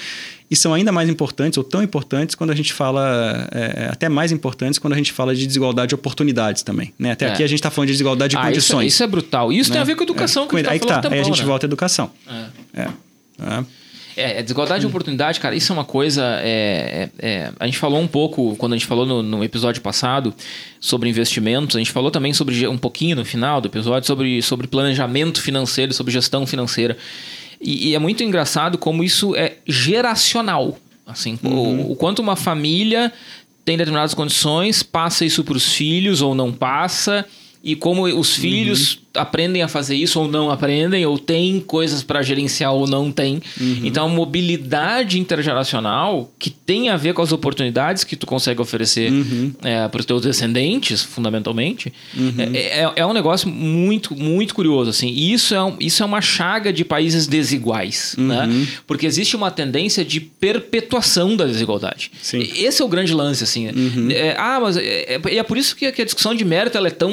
[0.51, 4.33] e são ainda mais importantes, ou tão importantes, quando a gente fala, é, até mais
[4.33, 6.93] importantes, quando a gente fala de desigualdade de oportunidades também.
[6.99, 7.13] Né?
[7.13, 7.33] Até é.
[7.33, 8.87] aqui a gente está falando de desigualdade de ah, condições.
[8.87, 9.53] Isso, isso, é brutal.
[9.53, 9.75] Isso né?
[9.75, 10.49] tem a ver com educação, é.
[10.49, 11.47] que a gente tá Aí tá, aí a gente né?
[11.47, 12.11] volta à educação.
[12.75, 12.83] É.
[12.83, 13.65] é.
[14.17, 14.39] É.
[14.39, 16.41] É, desigualdade de oportunidade, cara, isso é uma coisa.
[16.43, 19.83] É, é, é, a gente falou um pouco, quando a gente falou no, no, episódio
[19.83, 20.35] passado,
[20.81, 24.67] sobre investimentos, a gente falou também sobre um pouquinho no final do episódio sobre, sobre
[24.67, 26.97] planejamento financeiro, sobre gestão financeira.
[27.61, 30.79] E, e é muito engraçado como isso é geracional.
[31.07, 31.89] Assim, uhum.
[31.89, 33.13] o, o quanto uma família
[33.65, 37.25] tem determinadas condições, passa isso para os filhos ou não passa,
[37.63, 42.03] e como os filhos uhum aprendem a fazer isso ou não aprendem, ou têm coisas
[42.03, 43.41] para gerenciar ou não têm.
[43.61, 43.81] Uhum.
[43.85, 49.13] Então, a mobilidade intergeracional, que tem a ver com as oportunidades que tu consegue oferecer
[49.13, 49.53] uhum.
[49.63, 52.35] é, para os teus descendentes, fundamentalmente, uhum.
[52.53, 54.91] é, é, é, um negócio muito, muito curioso.
[54.91, 55.09] Assim.
[55.09, 58.45] E isso é, um, isso é uma chaga de países desiguais, né?
[58.45, 58.67] Uhum.
[58.87, 62.11] porque existe uma tendência de perpetuação da desigualdade.
[62.21, 62.41] Sim.
[62.57, 63.45] Esse é o grande lance.
[63.45, 63.69] Assim.
[63.69, 64.09] Uhum.
[64.11, 66.89] É, ah, mas é, é, é, por isso que, que a discussão de mérito ela
[66.89, 67.11] é tão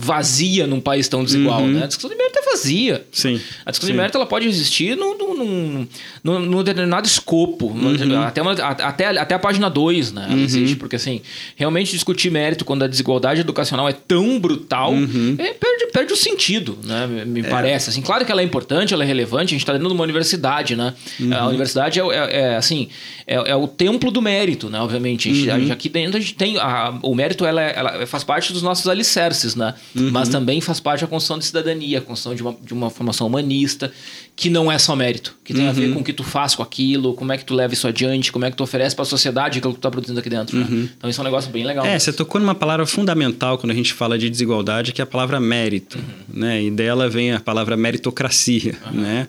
[0.00, 1.72] vazia num país tão desigual, uhum.
[1.72, 1.84] né?
[1.84, 3.06] A discussão de mérito é vazia.
[3.10, 3.40] Sim.
[3.66, 3.92] A discussão Sim.
[3.92, 5.88] de mérito ela pode existir num, num,
[6.22, 8.22] num, num determinado escopo, uhum.
[8.22, 10.26] até, uma, até, até a página 2, né?
[10.26, 10.44] Ela uhum.
[10.44, 11.20] existe, porque assim,
[11.56, 15.34] realmente discutir mérito quando a desigualdade educacional é tão brutal, uhum.
[15.36, 17.06] é, perde, perde o sentido, né?
[17.26, 17.44] Me é.
[17.44, 17.90] parece.
[17.90, 20.04] Assim, claro que ela é importante, ela é relevante, a gente está dentro de uma
[20.04, 20.94] universidade, né?
[21.18, 21.34] Uhum.
[21.34, 22.88] A universidade é, é, é assim,
[23.26, 24.80] é, é, o templo do mérito, né?
[24.80, 25.32] Obviamente.
[25.34, 25.72] Gente, uhum.
[25.72, 26.56] Aqui dentro a gente tem.
[26.58, 29.74] A, o mérito ela, ela faz parte dos nossos alicerces, né?
[29.94, 33.26] Mas também faz parte da construção de cidadania, a construção de uma, de uma formação
[33.26, 33.90] humanista,
[34.36, 35.70] que não é só mérito, que tem uhum.
[35.70, 35.94] a ver uhum.
[35.94, 38.44] com o que tu faz com aquilo, como é que tu leva isso adiante, como
[38.44, 40.56] é que tu oferece para a sociedade aquilo que tu está produzindo aqui dentro.
[40.56, 40.66] Né?
[40.68, 40.76] Uhum.
[40.76, 40.88] Né?
[40.96, 41.84] Então isso é um negócio bem legal.
[41.84, 42.00] É, mesmo.
[42.00, 45.40] você tocou numa palavra fundamental quando a gente fala de desigualdade, que é a palavra
[45.40, 45.98] mérito.
[45.98, 46.40] Uhum.
[46.40, 46.62] Né?
[46.64, 48.76] E dela vem a palavra meritocracia.
[48.92, 49.26] Né?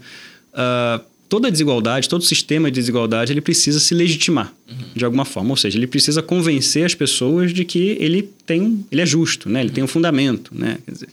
[0.54, 4.78] Uh, toda desigualdade, todo sistema de desigualdade, ele precisa se legitimar uhum.
[4.96, 5.52] de alguma forma.
[5.52, 9.60] Ou seja, ele precisa convencer as pessoas de que ele tem, ele é justo, né?
[9.60, 9.76] Ele uhum.
[9.76, 10.80] tem um fundamento, né?
[10.92, 11.08] Dizer,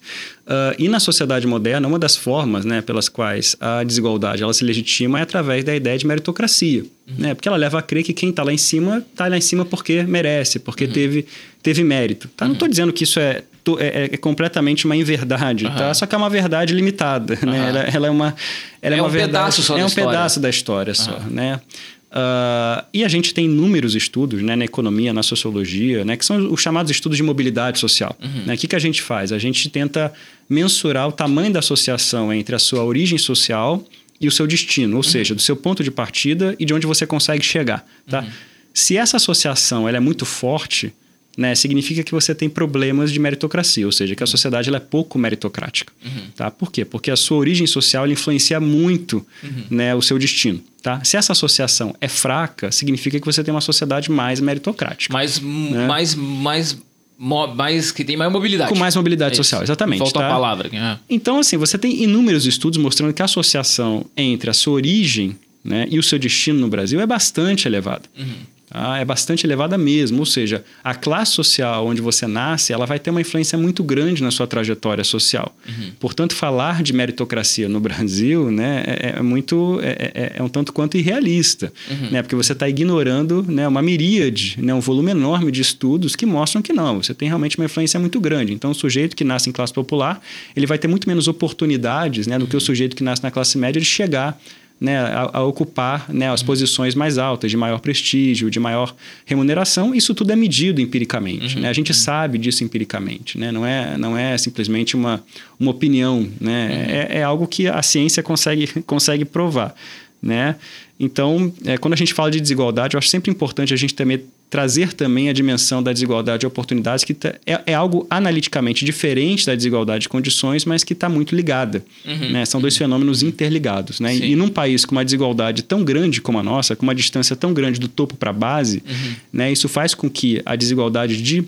[0.46, 4.64] uh, e na sociedade moderna, uma das formas, né, pelas quais a desigualdade ela se
[4.64, 7.14] legitima é através da ideia de meritocracia, uhum.
[7.18, 7.34] né?
[7.34, 9.66] Porque ela leva a crer que quem está lá em cima está lá em cima
[9.66, 10.92] porque merece, porque uhum.
[10.92, 11.26] teve
[11.62, 12.28] teve mérito.
[12.36, 12.46] Tá?
[12.46, 12.70] Não estou uhum.
[12.70, 13.42] dizendo que isso é
[13.80, 15.74] é, é, completamente uma inverdade, uhum.
[15.74, 15.92] tá?
[15.92, 17.50] Só que é uma verdade limitada, uhum.
[17.50, 17.68] né?
[17.68, 18.34] Ela, ela, é uma,
[18.80, 20.10] ela é, é uma um verdade, pedaço só é um história.
[20.10, 20.94] pedaço da história uhum.
[20.94, 21.60] só, né?
[22.06, 26.50] Uh, e a gente tem inúmeros estudos né, na economia, na sociologia, né, que são
[26.50, 28.16] os chamados estudos de mobilidade social.
[28.22, 28.44] Uhum.
[28.46, 28.54] Né?
[28.54, 29.32] O que, que a gente faz?
[29.32, 30.12] A gente tenta
[30.48, 33.84] mensurar o tamanho da associação entre a sua origem social
[34.18, 35.02] e o seu destino, ou uhum.
[35.02, 37.84] seja, do seu ponto de partida e de onde você consegue chegar.
[38.08, 38.20] Tá?
[38.20, 38.30] Uhum.
[38.72, 40.94] Se essa associação ela é muito forte,
[41.36, 44.80] né, significa que você tem problemas de meritocracia, ou seja, que a sociedade ela é
[44.80, 45.92] pouco meritocrática.
[46.02, 46.30] Uhum.
[46.34, 46.50] Tá?
[46.50, 46.84] Por quê?
[46.84, 49.64] Porque a sua origem social influencia muito uhum.
[49.68, 50.62] né, o seu destino.
[50.82, 51.04] Tá?
[51.04, 55.12] Se essa associação é fraca, significa que você tem uma sociedade mais meritocrática.
[55.12, 55.86] Mais, né?
[55.86, 56.78] mais, mais,
[57.18, 58.72] mais que tem mais mobilidade.
[58.72, 59.98] Com mais mobilidade é social, exatamente.
[59.98, 60.26] Falta tá?
[60.26, 60.70] a palavra.
[60.72, 60.98] É.
[61.10, 65.86] Então, assim, você tem inúmeros estudos mostrando que a associação entre a sua origem né,
[65.90, 68.04] e o seu destino no Brasil é bastante elevada.
[68.18, 70.18] Uhum ah, é bastante elevada mesmo.
[70.18, 74.22] Ou seja, a classe social onde você nasce, ela vai ter uma influência muito grande
[74.22, 75.56] na sua trajetória social.
[75.66, 75.92] Uhum.
[75.98, 80.74] Portanto, falar de meritocracia no Brasil né, é, é muito é, é, é, um tanto
[80.74, 82.10] quanto irrealista, uhum.
[82.10, 86.26] né, porque você está ignorando né, uma miríade, né, um volume enorme de estudos que
[86.26, 87.02] mostram que não.
[87.02, 88.52] Você tem realmente uma influência muito grande.
[88.52, 90.20] Então, o sujeito que nasce em classe popular,
[90.54, 92.48] ele vai ter muito menos oportunidades né, do uhum.
[92.48, 94.38] que o sujeito que nasce na classe média de chegar
[94.80, 96.46] né, a, a, ocupar né, as uhum.
[96.46, 99.94] posições mais altas, de maior prestígio, de maior remuneração.
[99.94, 101.56] Isso tudo é medido empiricamente.
[101.56, 101.62] Uhum.
[101.62, 101.68] Né?
[101.68, 101.98] A gente uhum.
[101.98, 103.38] sabe disso empiricamente.
[103.38, 103.50] Né?
[103.50, 105.24] Não, é, não é simplesmente uma,
[105.58, 106.28] uma opinião.
[106.40, 106.68] Né?
[106.68, 106.94] Uhum.
[106.94, 109.74] É, é, algo que a ciência consegue, consegue provar.
[110.22, 110.56] Né?
[110.98, 114.22] Então, é, quando a gente fala de desigualdade, eu acho sempre importante a gente também
[114.48, 119.44] trazer também a dimensão da desigualdade de oportunidades, que tá, é, é, algo analiticamente diferente
[119.44, 121.84] da desigualdade de condições, mas que está muito ligada.
[122.04, 122.44] Uhum, né?
[122.44, 122.62] São uhum.
[122.62, 123.98] dois fenômenos interligados.
[123.98, 124.14] Né?
[124.14, 127.34] E, e, num país com uma desigualdade tão grande como a nossa, com uma distância
[127.34, 129.14] tão grande do topo para a base, uhum.
[129.32, 129.50] né?
[129.50, 131.44] isso faz com que a desigualdade de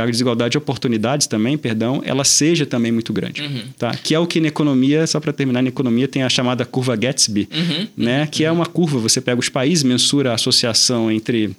[0.00, 3.62] a desigualdade de oportunidades também, perdão, ela seja também muito grande, uhum.
[3.76, 3.90] tá?
[3.96, 6.94] Que é o que na economia, só para terminar, na economia tem a chamada curva
[6.94, 7.88] Gatsby, uhum.
[7.96, 8.28] né?
[8.28, 11.56] Que é uma curva, você pega os países, mensura a associação entre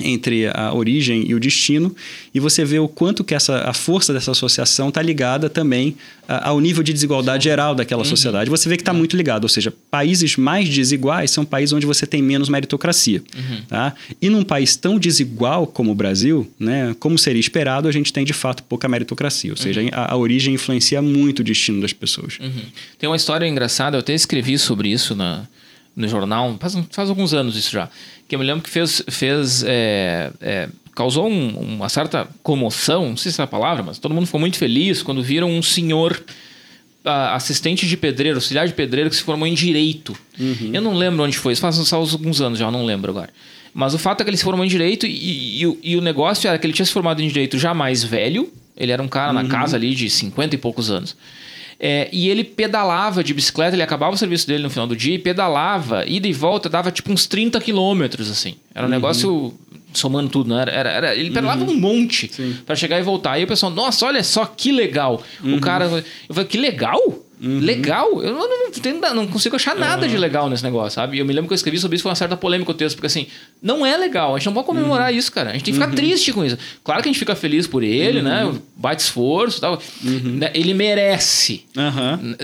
[0.00, 1.94] entre a origem e o destino
[2.34, 5.96] e você vê o quanto que essa, a força dessa associação está ligada também
[6.28, 8.08] ao nível de desigualdade geral daquela uhum.
[8.08, 8.48] sociedade.
[8.48, 12.06] Você vê que está muito ligado, ou seja, países mais desiguais são países onde você
[12.06, 13.20] tem menos meritocracia.
[13.34, 13.62] Uhum.
[13.68, 13.94] Tá?
[14.22, 18.24] E num país tão desigual como o Brasil, né, como seria esperado, a gente tem
[18.24, 19.88] de fato pouca meritocracia, ou seja, uhum.
[19.92, 22.38] a, a, origem influencia muito o destino das pessoas.
[22.38, 22.62] Uhum.
[22.98, 25.48] Tem uma história engraçada, eu até escrevi sobre isso na,
[25.96, 27.88] no jornal, faz, faz alguns anos isso já
[28.30, 33.16] que eu me lembro que fez, fez é, é, causou um, uma certa comoção, não
[33.16, 36.22] sei se é a palavra, mas todo mundo ficou muito feliz quando viram um senhor
[37.32, 40.16] assistente de pedreiro, auxiliar de pedreiro que se formou em direito.
[40.38, 40.70] Uhum.
[40.72, 43.30] Eu não lembro onde foi, faz só alguns anos já, não lembro agora.
[43.74, 46.46] Mas o fato é que ele se formou em direito e, e, e, o negócio
[46.46, 49.32] era que ele tinha se formado em direito já mais velho, ele era um cara
[49.32, 49.42] uhum.
[49.42, 51.16] na casa ali de 50 e poucos anos.
[51.82, 55.14] É, e ele pedalava de bicicleta, ele acabava o serviço dele no final do dia
[55.14, 58.56] e pedalava, ida e volta, dava tipo uns 30 quilômetros, assim.
[58.74, 58.94] Era um uhum.
[58.94, 59.54] negócio
[59.94, 60.60] somando tudo, né?
[60.60, 61.70] Era, era, era ele pedalava uhum.
[61.70, 62.30] um monte
[62.66, 63.38] para chegar e voltar.
[63.38, 65.22] E o pessoal, nossa, olha só que legal.
[65.42, 65.56] Uhum.
[65.56, 67.00] O cara, eu falei, que legal?
[67.40, 67.58] Uhum.
[67.58, 68.22] Legal?
[68.22, 70.10] Eu não, não, não, consigo achar nada uhum.
[70.10, 71.18] de legal nesse negócio, sabe?
[71.18, 73.06] Eu me lembro que eu escrevi sobre isso, foi uma certa polêmica o texto, porque
[73.06, 73.26] assim,
[73.62, 75.18] não é legal, a gente não pode comemorar uhum.
[75.18, 75.50] isso, cara.
[75.50, 75.96] A gente tem que ficar uhum.
[75.96, 76.58] triste com isso.
[76.84, 78.44] Claro que a gente fica feliz por ele, né?
[78.44, 78.60] Uhum.
[78.76, 79.82] Bate esforço e tal.
[80.04, 80.36] Uhum.
[80.36, 80.50] Né?
[80.52, 81.64] Ele merece.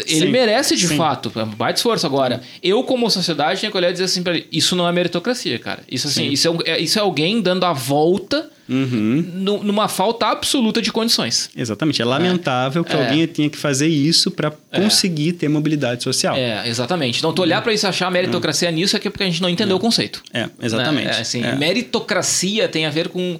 [0.07, 0.31] Ele Sim.
[0.31, 0.97] merece de Sim.
[0.97, 1.31] fato.
[1.57, 2.07] Bate esforço.
[2.07, 4.93] Agora, eu, como sociedade, tenho que olhar e dizer assim pra ele: isso não é
[4.93, 5.83] meritocracia, cara.
[5.91, 9.25] Isso assim, isso é, é, isso é alguém dando a volta Uhum.
[9.63, 11.51] numa falta absoluta de condições.
[11.57, 12.03] Exatamente.
[12.03, 12.85] É lamentável é.
[12.85, 13.05] que é.
[13.05, 14.81] alguém tenha que fazer isso para é.
[14.81, 16.37] conseguir ter mobilidade social.
[16.37, 17.19] É, exatamente.
[17.19, 19.41] Então, tu olhar para isso e achar meritocracia nisso é que é porque a gente
[19.41, 20.23] não entendeu o conceito.
[20.33, 21.07] É, exatamente.
[21.07, 21.21] Né?
[21.21, 23.39] assim, Meritocracia tem a ver com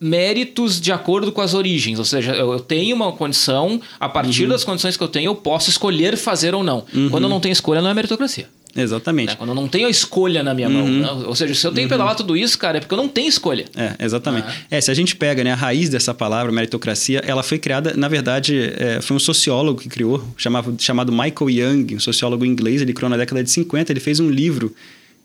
[0.00, 1.98] méritos de acordo com as origens.
[1.98, 4.50] Ou seja, eu tenho uma condição, a partir uhum.
[4.50, 6.84] das condições que eu tenho, eu posso escolher fazer ou não.
[6.94, 7.10] Uhum.
[7.10, 8.48] Quando eu não tenho escolha, não é meritocracia.
[8.74, 9.30] Exatamente.
[9.30, 9.34] Né?
[9.36, 11.00] Quando eu não tenho a escolha na minha uhum.
[11.02, 11.16] mão.
[11.18, 11.26] Né?
[11.26, 11.98] Ou seja, se eu tenho que uhum.
[11.98, 13.64] pedalar tudo isso, cara, é porque eu não tenho escolha.
[13.76, 14.46] É, exatamente.
[14.48, 14.54] Ah.
[14.70, 18.08] É, se a gente pega né, a raiz dessa palavra, meritocracia, ela foi criada, na
[18.08, 22.92] verdade, é, foi um sociólogo que criou, chamava, chamado Michael Young, um sociólogo inglês, ele
[22.92, 24.74] criou na década de 50, ele fez um livro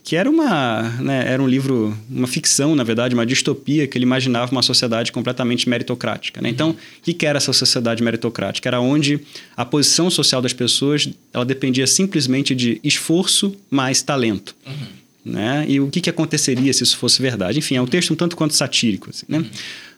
[0.06, 4.06] que era uma né, era um livro uma ficção na verdade uma distopia que ele
[4.06, 6.50] imaginava uma sociedade completamente meritocrática né?
[6.50, 9.20] então o que era essa sociedade meritocrática era onde
[9.58, 15.34] a posição social das pessoas ela dependia simplesmente de esforço mais talento uhum.
[15.34, 15.66] né?
[15.68, 18.38] e o que, que aconteceria se isso fosse verdade enfim é um texto um tanto
[18.38, 19.40] quanto satírico assim, né?
[19.40, 19.50] Uhum.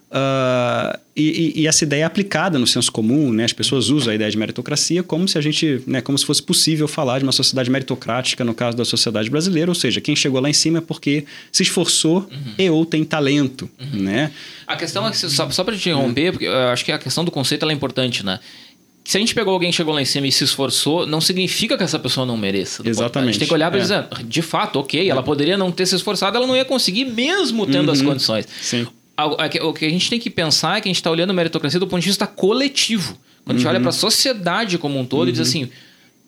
[0.09, 3.43] Uh, e, e, essa ideia é aplicada no senso comum, né?
[3.43, 6.41] As pessoas usam a ideia de meritocracia como se a gente, né, como se fosse
[6.41, 10.39] possível falar de uma sociedade meritocrática no caso da sociedade brasileira, ou seja, quem chegou
[10.39, 12.53] lá em cima é porque se esforçou uhum.
[12.57, 14.01] e ou tem talento, uhum.
[14.01, 14.31] né?
[14.65, 17.25] A questão é que, só, só para te interromper, porque eu acho que a questão
[17.25, 18.39] do conceito é importante, né?
[19.07, 21.77] se a gente pegou alguém que chegou lá em cima e se esforçou, não significa
[21.77, 22.83] que essa pessoa não mereça.
[22.85, 23.29] Exatamente.
[23.29, 23.81] A gente tem que olhar para é.
[23.81, 27.65] dizer, de fato, ok, ela poderia não ter se esforçado, ela não ia conseguir mesmo
[27.65, 27.93] tendo uhum.
[27.93, 28.45] as condições.
[28.61, 28.85] Sim.
[29.17, 31.33] É o que a gente tem que pensar é que a gente está olhando a
[31.33, 33.17] meritocracia do ponto de vista coletivo.
[33.43, 33.53] Quando uhum.
[33.55, 33.83] a gente olha uhum.
[33.83, 35.29] para a sociedade como um todo uhum.
[35.29, 35.45] e diz uhum.
[35.47, 35.69] assim,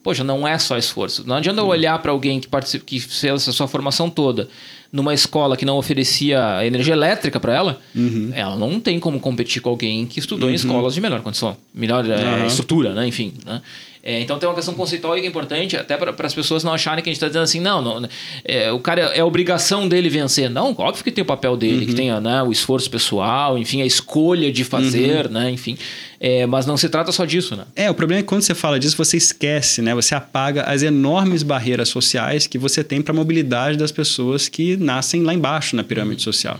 [0.01, 1.23] poxa, não é só esforço.
[1.27, 1.69] Não adianta eu uhum.
[1.69, 4.49] olhar para alguém que, que fez a sua formação toda
[4.91, 8.31] numa escola que não oferecia energia elétrica para ela, uhum.
[8.33, 10.53] ela não tem como competir com alguém que estudou uhum.
[10.53, 13.07] em escolas de melhor condição, melhor é, estrutura, né?
[13.07, 13.33] Enfim.
[13.45, 13.61] Né?
[14.01, 17.03] É, então tem uma questão conceitual que é importante, até para as pessoas não acharem
[17.03, 18.09] que a gente está dizendo assim, não, não
[18.45, 20.49] é, o cara é, obrigação dele vencer.
[20.49, 21.85] Não, óbvio que tem o papel dele, uhum.
[21.87, 25.33] que tem né, o esforço pessoal, enfim, a escolha de fazer, uhum.
[25.33, 25.51] né?
[25.51, 25.77] Enfim.
[26.19, 27.63] É, mas não se trata só disso, né?
[27.75, 29.95] É, o problema é que quando você fala disso, você esquece, né?
[29.95, 34.75] Você apaga as enormes barreiras sociais que você tem para a mobilidade das pessoas que
[34.75, 36.59] nascem lá embaixo na pirâmide social.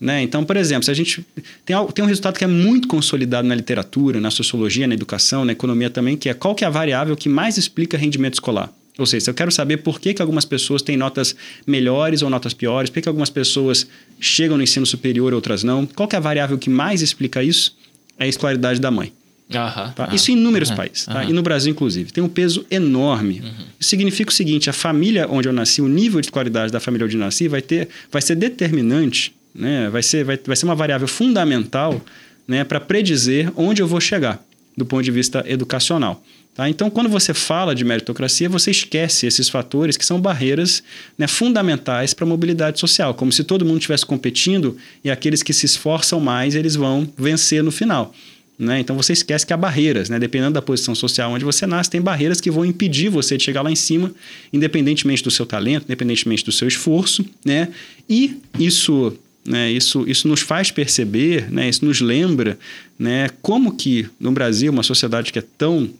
[0.00, 0.22] Né?
[0.22, 1.26] Então, por exemplo, se a gente
[1.64, 5.52] tem, tem um resultado que é muito consolidado na literatura, na sociologia, na educação, na
[5.52, 8.72] economia também, que é qual que é a variável que mais explica rendimento escolar.
[8.96, 11.34] Ou seja, se eu quero saber por que, que algumas pessoas têm notas
[11.66, 13.86] melhores ou notas piores, por que, que algumas pessoas
[14.20, 17.42] chegam no ensino superior e outras não, qual que é a variável que mais explica
[17.42, 17.76] isso?
[18.18, 19.12] É a escolaridade da mãe.
[19.48, 20.08] Uhum, tá?
[20.08, 21.24] uhum, isso em inúmeros uhum, países, tá?
[21.24, 22.12] e no Brasil, inclusive.
[22.12, 23.40] Tem um peso enorme.
[23.40, 23.64] Uhum.
[23.80, 27.06] Isso significa o seguinte: a família onde eu nasci, o nível de escolaridade da família
[27.06, 29.90] onde eu nasci, vai, ter, vai ser determinante né?
[29.90, 32.00] Vai, ser, vai, vai ser uma variável fundamental
[32.46, 34.42] né, para predizer onde eu vou chegar
[34.76, 36.22] do ponto de vista educacional.
[36.54, 36.68] Tá?
[36.68, 40.82] Então, quando você fala de meritocracia, você esquece esses fatores que são barreiras
[41.16, 45.52] né, fundamentais para a mobilidade social, como se todo mundo estivesse competindo e aqueles que
[45.52, 48.14] se esforçam mais eles vão vencer no final.
[48.58, 48.80] Né?
[48.80, 50.18] Então você esquece que há barreiras, né?
[50.18, 53.62] dependendo da posição social onde você nasce, tem barreiras que vão impedir você de chegar
[53.62, 54.12] lá em cima,
[54.52, 57.68] independentemente do seu talento, independentemente do seu esforço, né?
[58.10, 59.16] E isso,
[59.48, 59.72] né?
[59.72, 61.68] Isso, isso nos faz perceber, né?
[61.68, 62.58] Isso nos lembra,
[62.98, 63.28] né?
[63.40, 65.90] Como que no Brasil, uma sociedade que é tão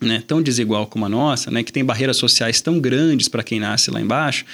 [0.00, 3.60] né, tão desigual como a nossa, né, que tem barreiras sociais tão grandes para quem
[3.60, 4.46] nasce lá embaixo,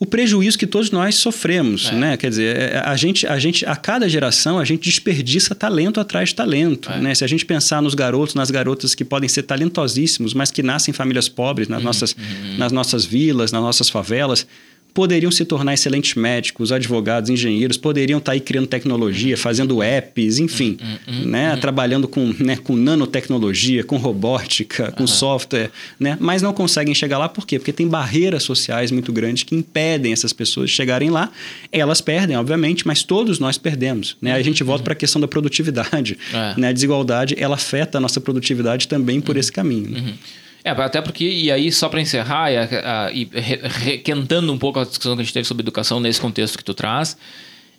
[0.00, 1.92] o prejuízo que todos nós sofremos, é.
[1.92, 2.16] né?
[2.16, 6.28] Quer dizer, é, a gente, a gente, a cada geração, a gente desperdiça talento atrás
[6.28, 7.00] de talento, é.
[7.00, 7.14] né?
[7.16, 10.92] Se a gente pensar nos garotos, nas garotas que podem ser talentosíssimos, mas que nascem
[10.92, 11.84] em famílias pobres, nas, uhum.
[11.84, 12.58] nossas, uhum.
[12.58, 14.46] nas nossas vilas, nas nossas favelas,
[14.98, 20.40] poderiam se tornar excelentes médicos, advogados, engenheiros, poderiam estar tá aí criando tecnologia, fazendo apps,
[20.40, 21.54] enfim, uhum, uhum, né?
[21.54, 21.60] Uhum.
[21.60, 25.70] trabalhando com, né, com nanotecnologia, com robótica, com software,
[26.00, 26.18] né?
[26.18, 27.60] mas não conseguem chegar lá por quê?
[27.60, 31.30] Porque tem barreiras sociais muito grandes que impedem essas pessoas de chegarem lá.
[31.70, 34.16] Elas perdem, obviamente, mas todos nós perdemos.
[34.20, 34.32] Né?
[34.32, 36.18] Aí a gente volta para a questão da produtividade.
[36.34, 36.58] É.
[36.58, 36.68] Né?
[36.70, 40.18] A desigualdade ela afeta a nossa produtividade também por esse caminho.
[40.68, 44.84] É, até porque, e aí só para encerrar, e, a, e requentando um pouco a
[44.84, 47.16] discussão que a gente teve sobre educação nesse contexto que tu traz,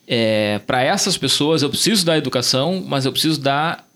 [0.08, 3.88] é, para essas pessoas eu preciso dar educação, mas eu preciso dar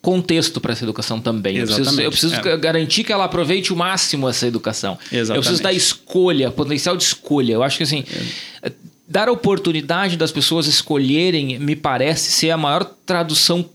[0.00, 1.56] contexto para essa educação também.
[1.56, 2.04] Exatamente.
[2.04, 2.56] Eu preciso, eu preciso é.
[2.56, 4.98] garantir que ela aproveite o máximo essa educação.
[5.04, 5.30] Exatamente.
[5.30, 7.52] Eu preciso dar escolha, potencial de escolha.
[7.52, 8.04] Eu acho que assim,
[8.62, 8.72] é.
[9.08, 13.68] dar a oportunidade das pessoas escolherem me parece ser a maior tradução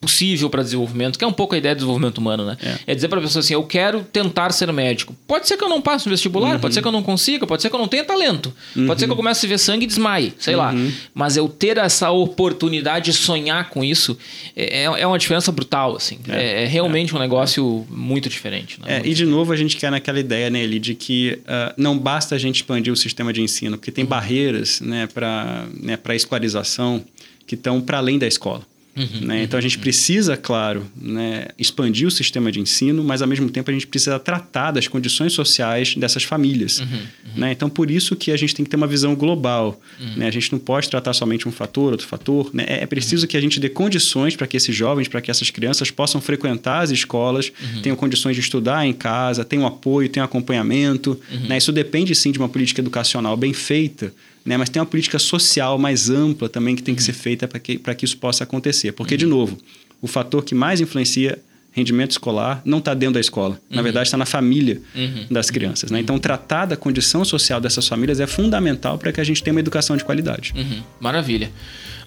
[0.00, 2.56] possível para desenvolvimento, que é um pouco a ideia do desenvolvimento humano, né?
[2.62, 5.14] É, é dizer para a pessoa assim, eu quero tentar ser médico.
[5.26, 6.60] Pode ser que eu não passe no vestibular, uhum.
[6.60, 8.86] pode ser que eu não consiga, pode ser que eu não tenha talento, uhum.
[8.86, 10.60] pode ser que eu comece a ver sangue e desmaie, sei uhum.
[10.60, 10.74] lá.
[11.14, 14.16] Mas eu ter essa oportunidade de sonhar com isso
[14.56, 16.18] é, é, é uma diferença brutal, assim.
[16.28, 18.80] É, é, é realmente um negócio muito diferente.
[18.80, 19.02] Né?
[19.04, 22.34] e de novo a gente quer naquela ideia, né, Eli, de que uh, não basta
[22.34, 24.10] a gente expandir o sistema de ensino, porque tem uhum.
[24.10, 27.04] barreiras, né, para né, para escolarização
[27.46, 28.62] que estão para além da escola.
[28.96, 29.42] Uhum, né?
[29.44, 33.70] Então a gente precisa, claro, né, expandir o sistema de ensino, mas ao mesmo tempo
[33.70, 36.80] a gente precisa tratar das condições sociais dessas famílias.
[36.80, 37.30] Uhum, uhum.
[37.36, 37.52] Né?
[37.52, 39.80] Então por isso que a gente tem que ter uma visão global.
[40.00, 40.16] Uhum.
[40.16, 40.26] Né?
[40.26, 42.50] A gente não pode tratar somente um fator, outro fator.
[42.52, 42.64] Né?
[42.66, 45.50] É, é preciso que a gente dê condições para que esses jovens, para que essas
[45.50, 47.82] crianças possam frequentar as escolas, uhum.
[47.82, 51.20] tenham condições de estudar em casa, tenham apoio, tenham acompanhamento.
[51.30, 51.48] Uhum.
[51.48, 51.58] Né?
[51.58, 54.12] Isso depende sim de uma política educacional bem feita
[54.44, 54.56] né?
[54.56, 57.78] mas tem uma política social mais ampla também que tem que ser feita para que,
[57.78, 58.92] que isso possa acontecer.
[58.92, 59.58] Porque, de novo,
[60.00, 61.38] o fator que mais influencia
[61.72, 63.60] rendimento escolar não está dentro da escola.
[63.70, 63.82] Na uhum.
[63.82, 65.26] verdade, está na família uhum.
[65.30, 65.90] das crianças.
[65.90, 65.98] Né?
[65.98, 66.02] Uhum.
[66.02, 69.60] Então, tratar da condição social dessas famílias é fundamental para que a gente tenha uma
[69.60, 70.52] educação de qualidade.
[70.56, 70.82] Uhum.
[70.98, 71.50] Maravilha.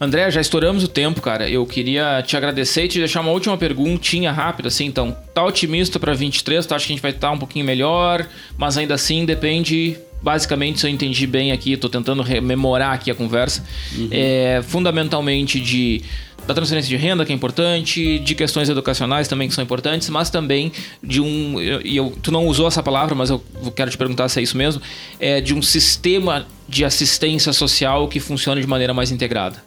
[0.02, 1.50] André, já estouramos o tempo, cara.
[1.50, 4.86] Eu queria te agradecer e te deixar uma última perguntinha rápida, assim.
[4.86, 6.66] Então, tá otimista para 23?
[6.66, 8.28] Tu acha que a gente vai estar tá um pouquinho melhor?
[8.58, 13.16] Mas ainda assim, depende basicamente, se eu entendi bem aqui, estou tentando rememorar aqui a
[13.16, 13.64] conversa,
[13.96, 14.08] uhum.
[14.10, 16.02] é fundamentalmente de
[16.46, 20.30] da transferência de renda, que é importante, de questões educacionais também que são importantes, mas
[20.30, 20.72] também
[21.02, 21.56] de um.
[21.84, 23.42] E eu, tu não usou essa palavra, mas eu
[23.76, 24.82] quero te perguntar se é isso mesmo,
[25.20, 29.64] é de um sistema de assistência social que funcione de maneira mais integrada.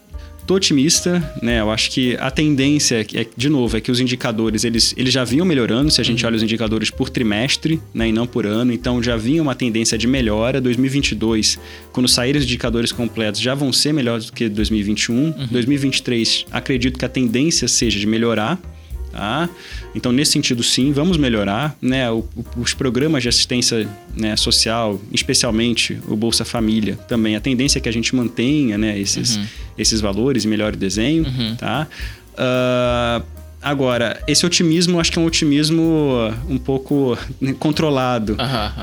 [0.47, 1.61] Tô otimista, né?
[1.61, 5.25] Eu acho que a tendência, é, de novo, é que os indicadores eles, eles já
[5.25, 5.91] vinham melhorando.
[5.91, 6.29] Se a gente uhum.
[6.29, 9.99] olha os indicadores por trimestre, né, e não por ano, então já vinha uma tendência
[9.99, 10.61] de melhora.
[10.61, 11.59] 2022,
[11.93, 15.17] quando saírem os indicadores completos, já vão ser melhores do que 2021.
[15.17, 15.33] Uhum.
[15.51, 18.61] 2023, acredito que a tendência seja de melhorar.
[19.17, 19.49] Tá?
[19.95, 21.75] Então, nesse sentido, sim, vamos melhorar.
[21.81, 22.11] Né?
[22.11, 22.23] O,
[22.55, 27.89] os programas de assistência né, social, especialmente o Bolsa Família, também a tendência é que
[27.89, 29.47] a gente mantenha né, esses, uhum.
[29.79, 31.25] esses valores e melhore o desenho.
[31.25, 31.57] Uhum.
[31.57, 31.89] Tá?
[32.35, 33.25] Uh,
[33.67, 37.19] Agora, esse otimismo, acho que é um otimismo um pouco
[37.59, 38.37] controlado,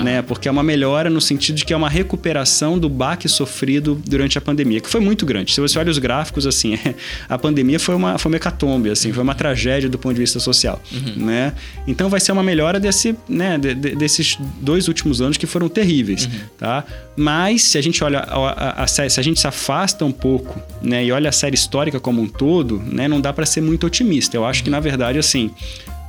[0.04, 0.22] né?
[0.22, 4.38] Porque é uma melhora no sentido de que é uma recuperação do baque sofrido durante
[4.38, 5.54] a pandemia, que foi muito grande.
[5.54, 6.78] Se você olha os gráficos, assim,
[7.30, 10.38] a pandemia foi uma, foi uma hecatombe, assim, foi uma tragédia do ponto de vista
[10.42, 11.28] social, uhum.
[11.28, 11.54] né?
[11.88, 15.70] Então vai ser uma melhora desse, né, de, de, desses dois últimos anos que foram
[15.70, 16.32] terríveis, uhum.
[16.58, 16.84] tá?
[17.16, 20.59] Mas se a gente olha a, a, a, se a gente se afasta um pouco,
[20.82, 23.86] né, e olha a série histórica como um todo, né, não dá para ser muito
[23.86, 24.36] otimista.
[24.36, 25.51] Eu acho que na verdade, assim,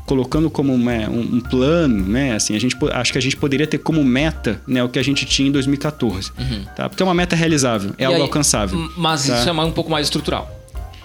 [0.06, 2.34] colocando como um, um, plano, né?
[2.34, 5.02] Assim, a gente acho que a gente poderia ter como meta, né, o que a
[5.02, 6.64] gente tinha em 2014, uhum.
[6.76, 6.88] tá?
[6.88, 8.90] Porque é uma meta realizável, é e algo aí, alcançável.
[8.96, 9.40] Mas tá?
[9.40, 10.63] isso é um pouco mais estrutural.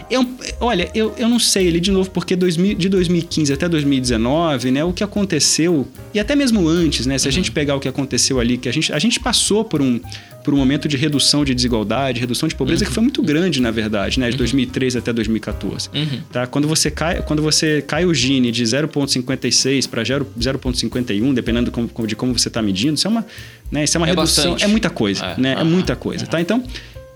[0.09, 0.25] Eu,
[0.59, 4.83] olha, eu, eu não sei ele de novo, porque 2000, de 2015 até 2019, né,
[4.83, 7.29] o que aconteceu, e até mesmo antes, né, se uhum.
[7.29, 9.99] a gente pegar o que aconteceu ali, que a gente, a gente passou por um,
[10.43, 12.87] por um momento de redução de desigualdade, redução de pobreza, Uhum.
[12.89, 14.31] que foi muito grande, na verdade, né?
[14.31, 15.89] De 2013 até 2014.
[15.93, 16.21] Uhum.
[16.31, 16.47] Tá?
[16.47, 22.07] Quando, você cai, quando você cai o Gini de 0,56 para 0,51, dependendo de como,
[22.07, 23.25] de como você está medindo, isso é uma,
[23.71, 23.83] né?
[23.83, 24.43] isso é uma É redução.
[24.53, 24.63] bastante.
[24.63, 25.39] É muita coisa, É.
[25.39, 25.55] né?
[25.59, 26.39] É muita coisa, tá?
[26.41, 26.63] Então...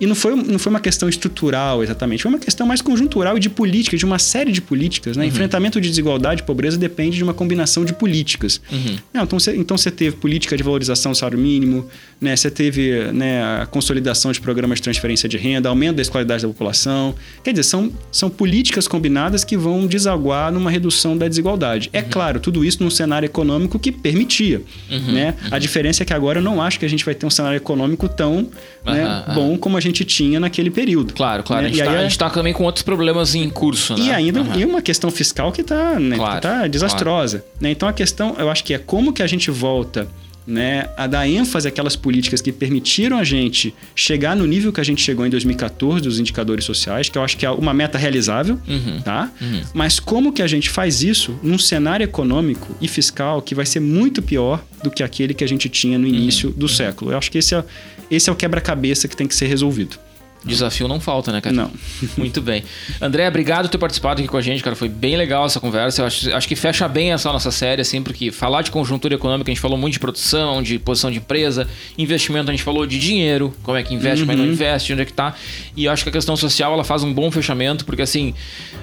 [0.04, 3.40] E não foi, não foi uma questão estrutural exatamente, foi uma questão mais conjuntural e
[3.40, 5.16] de política, de uma série de políticas.
[5.16, 5.26] Né?
[5.26, 8.60] Enfrentamento de desigualdade e pobreza depende de uma combinação de políticas.
[8.70, 8.98] Uhum.
[9.14, 11.88] Não, então, você, então você teve política de valorização do salário mínimo,
[12.20, 12.36] né?
[12.36, 16.50] você teve né, a consolidação de programas de transferência de renda, aumento da escolaridade da
[16.50, 17.16] população.
[17.42, 21.90] Quer dizer, são, são políticas combinadas que vão desaguar numa redução da desigualdade.
[21.94, 24.62] É claro, tudo isso num cenário econômico que permitia.
[24.90, 25.36] Né?
[25.50, 27.56] A diferença é que agora eu não acho que a gente vai ter um cenário
[27.56, 28.50] econômico tão
[28.86, 31.14] né, bom como a gente tinha naquele período.
[31.14, 31.64] Claro, claro.
[31.64, 31.68] Né?
[31.68, 33.94] A, gente E tá, aí a é- gente tá também com outros problemas em curso,
[33.98, 34.06] né?
[34.06, 34.58] e ainda Aham.
[34.60, 37.46] e uma questão fiscal que está né, Claro, que tá desastrosa.
[37.60, 37.70] né?
[37.72, 40.08] Então a questão, eu acho que é como que a gente volta
[40.46, 44.84] né, a dar ênfase àquelas políticas que permitiram a gente chegar no nível que a
[44.84, 48.60] gente chegou em 2014 dos indicadores sociais, que eu acho que é uma meta realizável,
[48.68, 49.00] Uhum.
[49.02, 49.32] tá?
[49.74, 53.80] Mas como que a gente faz isso num cenário econômico e fiscal que vai ser
[53.80, 57.12] muito pior do que aquele que a gente tinha no início do século?
[57.14, 57.64] Eu acho que esse é,
[58.10, 59.98] esse é o quebra-cabeça que tem que ser resolvido.
[60.46, 61.56] Desafio não falta, né, cara?
[61.56, 61.72] Não.
[62.18, 62.64] Muito bem.
[63.02, 64.76] André, obrigado por ter participado aqui com a gente, cara.
[64.76, 66.02] Foi bem legal essa conversa.
[66.02, 69.50] Eu acho, acho que fecha bem essa nossa série, assim, porque falar de conjuntura econômica,
[69.50, 71.68] a gente falou muito de produção, de posição de empresa,
[71.98, 74.94] investimento, a gente falou de dinheiro, como é que investe, como é que não investe,
[74.94, 75.36] onde é que tá.
[75.76, 78.34] E eu acho que a questão social, ela faz um bom fechamento, porque, assim,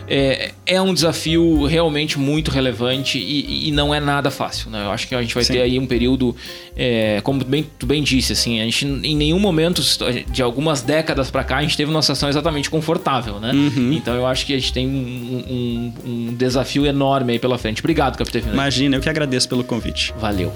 [0.08, 4.84] é, é um desafio realmente muito relevante e, e não é nada fácil, né?
[4.84, 5.52] Eu acho que a gente vai Sim.
[5.54, 6.34] ter aí um período,
[6.76, 9.82] é, como bem, tu bem disse, assim, a gente em nenhum momento
[10.30, 13.50] de algumas décadas pra cá a gente teve uma situação exatamente confortável, né?
[13.94, 15.92] Então eu acho que a gente tem um, um-
[16.30, 17.80] um desafio enorme aí pela frente.
[17.80, 18.40] Obrigado, Capitão.
[18.52, 20.14] Imagina, eu que agradeço pelo convite.
[20.18, 20.52] Valeu.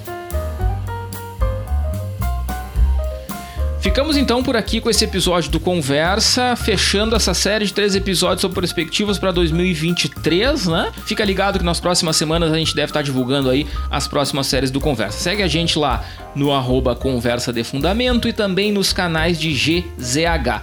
[3.80, 8.40] Ficamos então por aqui com esse episódio do Conversa, fechando essa série de três episódios
[8.40, 10.90] sobre perspectivas para 2023, né?
[11.05, 14.70] Fica ligado que nas próximas semanas a gente deve estar divulgando aí as próximas séries
[14.70, 15.18] do Conversa.
[15.18, 16.03] Segue a gente lá
[16.34, 20.62] no arroba Conversa de Fundamento e também nos canais de GZH.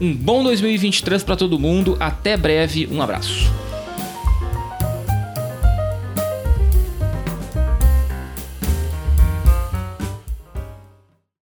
[0.00, 3.50] Um bom 2023 para todo mundo, até breve, um abraço.